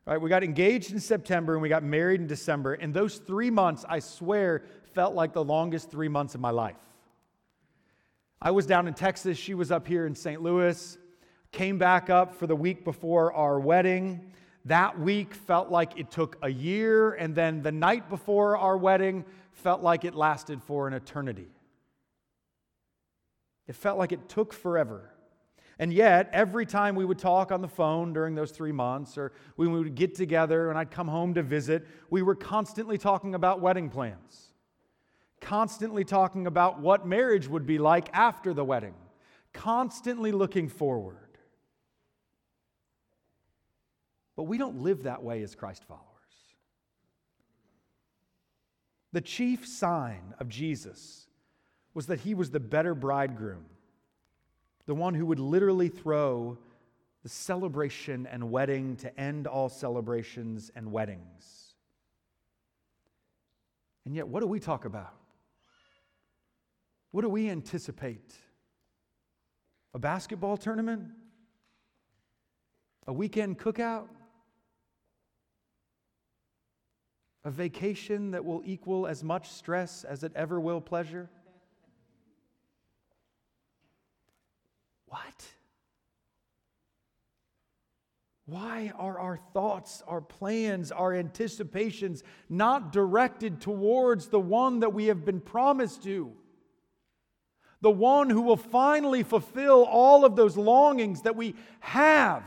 All 0.06 0.12
right, 0.14 0.20
we 0.20 0.28
got 0.28 0.44
engaged 0.44 0.92
in 0.92 1.00
September 1.00 1.54
and 1.54 1.62
we 1.62 1.70
got 1.70 1.82
married 1.82 2.20
in 2.20 2.26
December. 2.26 2.74
And 2.74 2.92
those 2.92 3.16
three 3.16 3.50
months, 3.50 3.86
I 3.88 4.00
swear, 4.00 4.64
felt 4.92 5.14
like 5.14 5.32
the 5.32 5.44
longest 5.44 5.90
three 5.90 6.08
months 6.08 6.34
of 6.34 6.42
my 6.42 6.50
life. 6.50 6.76
I 8.42 8.50
was 8.50 8.66
down 8.66 8.86
in 8.86 8.94
Texas, 8.94 9.38
she 9.38 9.54
was 9.54 9.72
up 9.72 9.86
here 9.86 10.06
in 10.06 10.14
St. 10.14 10.42
Louis, 10.42 10.98
came 11.52 11.78
back 11.78 12.10
up 12.10 12.34
for 12.34 12.46
the 12.46 12.56
week 12.56 12.84
before 12.84 13.32
our 13.32 13.58
wedding. 13.58 14.32
That 14.68 15.00
week 15.00 15.32
felt 15.32 15.70
like 15.70 15.98
it 15.98 16.10
took 16.10 16.36
a 16.42 16.50
year, 16.50 17.14
and 17.14 17.34
then 17.34 17.62
the 17.62 17.72
night 17.72 18.10
before 18.10 18.58
our 18.58 18.76
wedding 18.76 19.24
felt 19.52 19.82
like 19.82 20.04
it 20.04 20.14
lasted 20.14 20.62
for 20.62 20.86
an 20.86 20.92
eternity. 20.92 21.48
It 23.66 23.74
felt 23.76 23.96
like 23.96 24.12
it 24.12 24.28
took 24.28 24.52
forever. 24.52 25.10
And 25.78 25.90
yet, 25.90 26.28
every 26.34 26.66
time 26.66 26.96
we 26.96 27.06
would 27.06 27.18
talk 27.18 27.50
on 27.50 27.62
the 27.62 27.68
phone 27.68 28.12
during 28.12 28.34
those 28.34 28.50
three 28.50 28.72
months, 28.72 29.16
or 29.16 29.32
when 29.56 29.72
we 29.72 29.78
would 29.78 29.94
get 29.94 30.14
together 30.14 30.68
and 30.68 30.78
I'd 30.78 30.90
come 30.90 31.08
home 31.08 31.32
to 31.34 31.42
visit, 31.42 31.86
we 32.10 32.20
were 32.20 32.34
constantly 32.34 32.98
talking 32.98 33.34
about 33.34 33.62
wedding 33.62 33.88
plans, 33.88 34.48
constantly 35.40 36.04
talking 36.04 36.46
about 36.46 36.78
what 36.78 37.06
marriage 37.06 37.48
would 37.48 37.64
be 37.64 37.78
like 37.78 38.10
after 38.12 38.52
the 38.52 38.66
wedding, 38.66 38.96
constantly 39.54 40.30
looking 40.30 40.68
forward. 40.68 41.27
But 44.38 44.44
we 44.44 44.56
don't 44.56 44.84
live 44.84 45.02
that 45.02 45.24
way 45.24 45.42
as 45.42 45.56
Christ 45.56 45.82
followers. 45.82 46.04
The 49.12 49.20
chief 49.20 49.66
sign 49.66 50.32
of 50.38 50.48
Jesus 50.48 51.26
was 51.92 52.06
that 52.06 52.20
he 52.20 52.34
was 52.34 52.52
the 52.52 52.60
better 52.60 52.94
bridegroom 52.94 53.64
the 54.86 54.94
one 54.94 55.12
who 55.12 55.26
would 55.26 55.40
literally 55.40 55.88
throw 55.88 56.56
the 57.24 57.28
celebration 57.28 58.28
and 58.28 58.50
wedding 58.50 58.94
to 58.96 59.20
end 59.20 59.48
all 59.48 59.68
celebrations 59.68 60.70
and 60.76 60.92
weddings. 60.92 61.74
And 64.06 64.14
yet, 64.14 64.28
what 64.28 64.40
do 64.40 64.46
we 64.46 64.60
talk 64.60 64.84
about? 64.84 65.14
What 67.10 67.22
do 67.22 67.28
we 67.28 67.50
anticipate? 67.50 68.32
A 69.94 69.98
basketball 69.98 70.56
tournament? 70.56 71.08
A 73.08 73.12
weekend 73.12 73.58
cookout? 73.58 74.06
A 77.44 77.50
vacation 77.50 78.32
that 78.32 78.44
will 78.44 78.62
equal 78.64 79.06
as 79.06 79.22
much 79.22 79.50
stress 79.50 80.04
as 80.04 80.24
it 80.24 80.32
ever 80.34 80.60
will 80.60 80.80
pleasure? 80.80 81.30
What? 85.06 85.46
Why 88.48 88.92
are 88.96 89.18
our 89.18 89.38
thoughts, 89.52 90.02
our 90.06 90.22
plans, 90.22 90.90
our 90.90 91.14
anticipations 91.14 92.22
not 92.48 92.92
directed 92.92 93.60
towards 93.60 94.28
the 94.28 94.40
one 94.40 94.80
that 94.80 94.94
we 94.94 95.06
have 95.06 95.24
been 95.24 95.40
promised 95.40 96.02
to? 96.04 96.32
The 97.82 97.90
one 97.90 98.30
who 98.30 98.40
will 98.40 98.56
finally 98.56 99.22
fulfill 99.22 99.84
all 99.84 100.24
of 100.24 100.34
those 100.34 100.56
longings 100.56 101.22
that 101.22 101.36
we 101.36 101.54
have. 101.80 102.42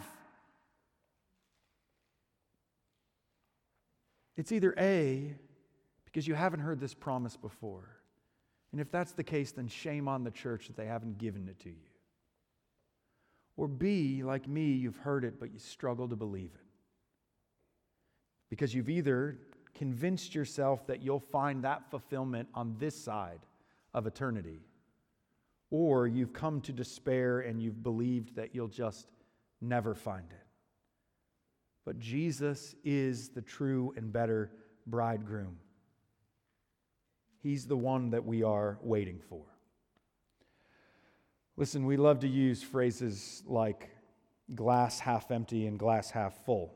It's 4.42 4.52
either 4.52 4.74
A, 4.80 5.36
because 6.04 6.28
you 6.28 6.34
haven't 6.34 6.62
heard 6.62 6.80
this 6.80 6.96
promise 6.96 7.38
before. 7.38 7.88
And 8.72 8.82
if 8.82 8.90
that's 8.90 9.12
the 9.12 9.24
case, 9.24 9.52
then 9.52 9.68
shame 9.68 10.08
on 10.08 10.24
the 10.24 10.32
church 10.32 10.66
that 10.66 10.76
they 10.76 10.88
haven't 10.88 11.20
given 11.20 11.48
it 11.48 11.60
to 11.60 11.70
you. 11.70 11.92
Or 13.56 13.68
B, 13.68 14.24
like 14.24 14.48
me, 14.48 14.72
you've 14.72 14.98
heard 14.98 15.26
it, 15.26 15.40
but 15.40 15.54
you 15.54 15.60
struggle 15.60 16.10
to 16.10 16.16
believe 16.16 16.50
it. 16.56 16.66
Because 18.50 18.74
you've 18.74 18.90
either 18.90 19.38
convinced 19.76 20.34
yourself 20.34 20.88
that 20.88 21.04
you'll 21.04 21.20
find 21.20 21.64
that 21.64 21.92
fulfillment 21.92 22.50
on 22.56 22.76
this 22.80 23.00
side 23.00 23.42
of 23.94 24.08
eternity, 24.08 24.62
or 25.70 26.08
you've 26.08 26.34
come 26.34 26.62
to 26.62 26.72
despair 26.74 27.42
and 27.42 27.62
you've 27.62 27.84
believed 27.84 28.36
that 28.38 28.56
you'll 28.56 28.68
just 28.68 29.06
never 29.62 29.94
find 29.94 30.26
it. 30.32 30.48
But 31.86 32.00
Jesus 32.00 32.76
is 32.84 33.30
the 33.30 33.42
true 33.42 33.94
and 33.98 34.14
better 34.14 34.52
bridegroom. 34.86 35.58
He's 37.42 37.66
the 37.66 37.78
one 37.78 38.12
that 38.12 38.26
we 38.26 38.44
are 38.44 38.78
waiting 38.82 39.20
for. 39.30 39.42
Listen, 41.58 41.86
we 41.86 41.98
love 41.98 42.20
to 42.20 42.28
use 42.28 42.62
phrases 42.62 43.44
like 43.46 43.90
glass 44.56 45.00
half 45.00 45.32
empty 45.32 45.66
and 45.66 45.78
glass 45.78 46.12
half 46.12 46.46
full. 46.46 46.74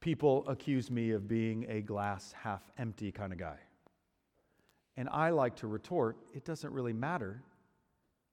People 0.00 0.44
accuse 0.48 0.90
me 0.90 1.12
of 1.12 1.28
being 1.28 1.66
a 1.68 1.80
glass 1.80 2.34
half 2.36 2.62
empty 2.78 3.10
kind 3.10 3.32
of 3.32 3.38
guy. 3.38 3.58
And 4.96 5.08
I 5.08 5.30
like 5.30 5.56
to 5.56 5.66
retort, 5.66 6.16
it 6.34 6.44
doesn't 6.44 6.72
really 6.72 6.92
matter 6.92 7.42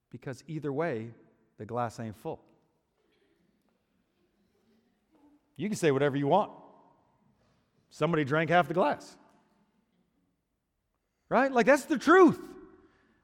because 0.10 0.44
either 0.48 0.74
way, 0.74 1.12
the 1.58 1.66
glass 1.66 2.00
ain't 2.00 2.18
full. 2.18 2.44
You 5.62 5.70
can 5.70 5.78
say 5.78 5.92
whatever 5.92 6.18
you 6.18 6.26
want. 6.26 6.52
Somebody 7.92 8.24
drank 8.24 8.50
half 8.50 8.68
the 8.68 8.74
glass. 8.74 9.16
Right? 11.30 11.52
Like, 11.52 11.68
that's 11.68 11.86
the 11.86 12.00
truth. 12.00 12.40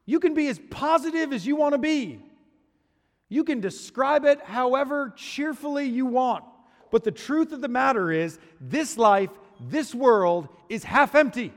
You 0.06 0.20
can 0.20 0.36
be 0.36 0.48
as 0.48 0.60
positive 0.70 1.34
as 1.34 1.48
you 1.48 1.56
want 1.56 1.74
to 1.74 1.80
be. 1.80 2.22
You 3.28 3.44
can 3.44 3.60
describe 3.60 4.24
it 4.24 4.40
however 4.44 5.16
cheerfully 5.18 5.86
you 5.88 6.06
want. 6.06 6.44
But 6.92 7.04
the 7.04 7.12
truth 7.12 7.54
of 7.54 7.62
the 7.62 7.68
matter 7.68 8.12
is, 8.12 8.38
this 8.62 9.00
life, 9.00 9.32
this 9.60 9.96
world 9.96 10.48
is 10.70 10.84
half 10.84 11.16
empty. 11.16 11.52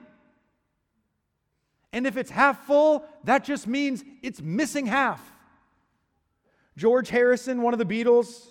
And 1.93 2.07
if 2.07 2.17
it's 2.17 2.31
half 2.31 2.65
full, 2.67 3.05
that 3.25 3.45
just 3.45 3.67
means 3.67 4.03
it's 4.23 4.41
missing 4.41 4.87
half. 4.87 5.21
George 6.79 7.11
Harrison, 7.11 7.61
one 7.61 7.75
of 7.75 7.79
the 7.79 7.85
Beatles, 7.85 8.47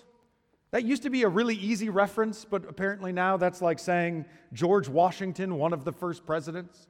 that 0.70 0.84
used 0.84 1.02
to 1.02 1.10
be 1.10 1.22
a 1.22 1.28
really 1.28 1.56
easy 1.56 1.88
reference, 1.88 2.44
but 2.44 2.68
apparently 2.68 3.12
now 3.12 3.36
that's 3.36 3.60
like 3.60 3.78
saying 3.78 4.24
George 4.52 4.88
Washington, 4.88 5.56
one 5.56 5.72
of 5.72 5.84
the 5.84 5.92
first 5.92 6.24
presidents. 6.24 6.86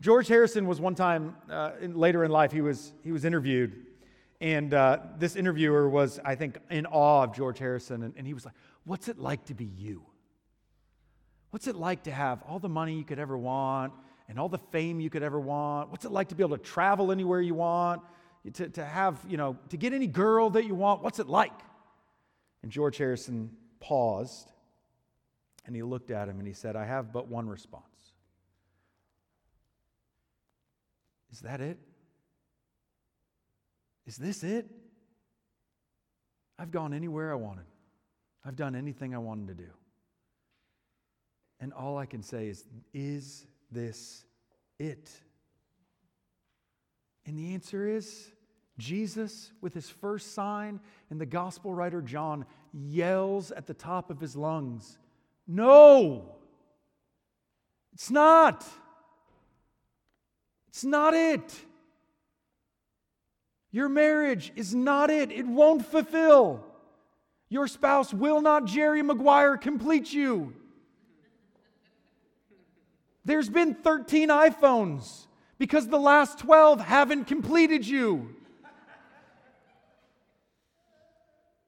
George 0.00 0.28
Harrison 0.28 0.66
was 0.66 0.80
one 0.80 0.94
time 0.94 1.36
uh, 1.50 1.72
in, 1.80 1.94
later 1.94 2.24
in 2.24 2.30
life, 2.30 2.52
he 2.52 2.60
was, 2.60 2.92
he 3.02 3.12
was 3.12 3.24
interviewed. 3.24 3.86
And 4.40 4.74
uh, 4.74 4.98
this 5.18 5.36
interviewer 5.36 5.88
was, 5.88 6.20
I 6.24 6.34
think, 6.34 6.58
in 6.70 6.86
awe 6.86 7.22
of 7.22 7.34
George 7.34 7.58
Harrison. 7.58 8.02
And, 8.02 8.14
and 8.16 8.26
he 8.26 8.34
was 8.34 8.44
like, 8.44 8.54
What's 8.84 9.08
it 9.08 9.18
like 9.18 9.46
to 9.46 9.54
be 9.54 9.64
you? 9.64 10.02
What's 11.50 11.66
it 11.66 11.74
like 11.74 12.04
to 12.04 12.12
have 12.12 12.42
all 12.46 12.60
the 12.60 12.68
money 12.68 12.96
you 12.96 13.04
could 13.04 13.18
ever 13.18 13.36
want 13.36 13.92
and 14.28 14.38
all 14.38 14.48
the 14.48 14.58
fame 14.58 15.00
you 15.00 15.10
could 15.10 15.24
ever 15.24 15.40
want? 15.40 15.90
What's 15.90 16.04
it 16.04 16.12
like 16.12 16.28
to 16.28 16.34
be 16.34 16.44
able 16.44 16.56
to 16.56 16.62
travel 16.62 17.10
anywhere 17.10 17.40
you 17.40 17.54
want? 17.54 18.02
To, 18.52 18.68
to 18.68 18.84
have, 18.84 19.18
you 19.26 19.36
know, 19.36 19.56
to 19.70 19.76
get 19.76 19.92
any 19.92 20.06
girl 20.06 20.50
that 20.50 20.66
you 20.66 20.76
want? 20.76 21.02
What's 21.02 21.18
it 21.18 21.26
like? 21.26 21.52
And 22.66 22.72
George 22.72 22.96
Harrison 22.96 23.52
paused 23.78 24.50
and 25.66 25.76
he 25.76 25.84
looked 25.84 26.10
at 26.10 26.28
him 26.28 26.40
and 26.40 26.48
he 26.48 26.52
said, 26.52 26.74
I 26.74 26.84
have 26.84 27.12
but 27.12 27.28
one 27.28 27.48
response. 27.48 27.84
Is 31.30 31.38
that 31.42 31.60
it? 31.60 31.78
Is 34.04 34.16
this 34.16 34.42
it? 34.42 34.68
I've 36.58 36.72
gone 36.72 36.92
anywhere 36.92 37.30
I 37.30 37.36
wanted. 37.36 37.66
I've 38.44 38.56
done 38.56 38.74
anything 38.74 39.14
I 39.14 39.18
wanted 39.18 39.46
to 39.46 39.54
do. 39.62 39.70
And 41.60 41.72
all 41.72 41.96
I 41.96 42.06
can 42.06 42.24
say 42.24 42.48
is, 42.48 42.64
is 42.92 43.46
this 43.70 44.24
it? 44.80 45.08
And 47.26 47.38
the 47.38 47.54
answer 47.54 47.86
is 47.86 48.28
Jesus, 48.78 49.52
with 49.60 49.74
his 49.74 49.88
first 49.88 50.34
sign, 50.34 50.80
and 51.10 51.20
the 51.20 51.26
gospel 51.26 51.72
writer 51.72 52.02
John 52.02 52.44
yells 52.72 53.50
at 53.50 53.66
the 53.66 53.74
top 53.74 54.10
of 54.10 54.20
his 54.20 54.36
lungs, 54.36 54.98
No, 55.46 56.36
it's 57.94 58.10
not. 58.10 58.66
It's 60.68 60.84
not 60.84 61.14
it. 61.14 61.54
Your 63.70 63.88
marriage 63.88 64.52
is 64.56 64.74
not 64.74 65.08
it. 65.08 65.32
It 65.32 65.46
won't 65.46 65.86
fulfill. 65.86 66.62
Your 67.48 67.66
spouse 67.66 68.12
will 68.12 68.42
not 68.42 68.66
Jerry 68.66 69.02
Maguire 69.02 69.56
complete 69.56 70.12
you. 70.12 70.52
There's 73.24 73.48
been 73.48 73.74
13 73.74 74.28
iPhones 74.28 75.26
because 75.58 75.88
the 75.88 75.98
last 75.98 76.38
12 76.38 76.80
haven't 76.80 77.24
completed 77.24 77.86
you. 77.86 78.35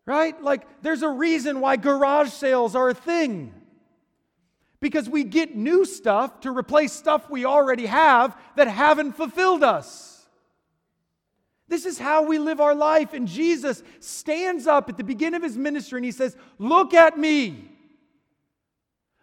Right? 0.09 0.43
Like, 0.43 0.67
there's 0.81 1.03
a 1.03 1.09
reason 1.11 1.61
why 1.61 1.77
garage 1.77 2.31
sales 2.31 2.75
are 2.75 2.89
a 2.89 2.95
thing. 2.95 3.53
Because 4.81 5.07
we 5.07 5.23
get 5.23 5.55
new 5.55 5.85
stuff 5.85 6.41
to 6.41 6.51
replace 6.51 6.95
stuff 6.95 7.29
we 7.29 7.45
already 7.45 7.85
have 7.85 8.35
that 8.57 8.69
haven't 8.69 9.13
fulfilled 9.13 9.63
us. 9.63 10.27
This 11.69 11.85
is 11.85 11.99
how 11.99 12.23
we 12.23 12.39
live 12.39 12.59
our 12.59 12.75
life. 12.75 13.13
And 13.13 13.29
Jesus 13.29 13.83
stands 14.01 14.67
up 14.67 14.89
at 14.89 14.97
the 14.97 15.05
beginning 15.05 15.37
of 15.37 15.43
his 15.43 15.59
ministry 15.59 15.99
and 15.99 16.07
he 16.07 16.13
says, 16.13 16.39
Look 16.57 16.95
at 16.95 17.19
me. 17.19 17.71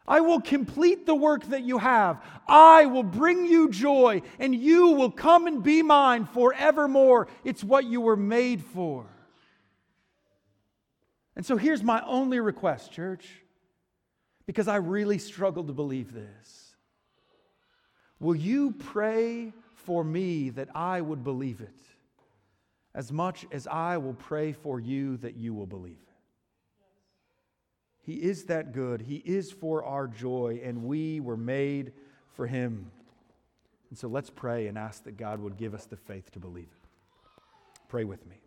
I 0.07 0.21
will 0.21 0.39
complete 0.39 1.07
the 1.07 1.15
work 1.15 1.45
that 1.45 1.63
you 1.63 1.79
have. 1.79 2.21
I 2.47 2.85
will 2.85 3.01
bring 3.01 3.47
you 3.47 3.71
joy, 3.71 4.21
and 4.37 4.53
you 4.53 4.89
will 4.89 5.09
come 5.09 5.47
and 5.47 5.63
be 5.63 5.81
mine 5.81 6.25
forevermore. 6.25 7.27
It's 7.43 7.63
what 7.63 7.85
you 7.85 8.01
were 8.01 8.15
made 8.15 8.63
for. 8.63 9.07
And 11.35 11.45
so 11.45 11.57
here's 11.57 11.83
my 11.83 12.01
only 12.05 12.39
request, 12.39 12.91
church, 12.91 13.27
because 14.45 14.67
I 14.67 14.77
really 14.77 15.17
struggle 15.17 15.63
to 15.65 15.73
believe 15.73 16.13
this. 16.13 16.75
Will 18.19 18.35
you 18.35 18.71
pray 18.71 19.53
for 19.73 20.03
me 20.03 20.49
that 20.51 20.69
I 20.73 21.01
would 21.01 21.23
believe 21.23 21.61
it 21.61 21.79
as 22.93 23.11
much 23.11 23.45
as 23.51 23.67
I 23.67 23.97
will 23.97 24.13
pray 24.13 24.53
for 24.53 24.79
you 24.79 25.17
that 25.17 25.35
you 25.35 25.53
will 25.53 25.65
believe 25.65 25.97
it? 25.97 26.05
He 28.01 28.13
is 28.13 28.45
that 28.45 28.71
good. 28.71 29.01
He 29.01 29.15
is 29.15 29.51
for 29.51 29.83
our 29.83 30.07
joy, 30.07 30.61
and 30.63 30.83
we 30.83 31.19
were 31.19 31.35
made 31.35 31.91
for 32.33 32.45
Him. 32.45 32.91
And 33.89 33.97
so 33.97 34.07
let's 34.07 34.29
pray 34.29 34.67
and 34.67 34.77
ask 34.77 35.03
that 35.05 35.17
God 35.17 35.39
would 35.39 35.57
give 35.57 35.73
us 35.73 35.85
the 35.85 35.97
faith 35.97 36.31
to 36.31 36.39
believe 36.39 36.69
it. 36.71 36.89
Pray 37.89 38.03
with 38.03 38.25
me. 38.27 38.44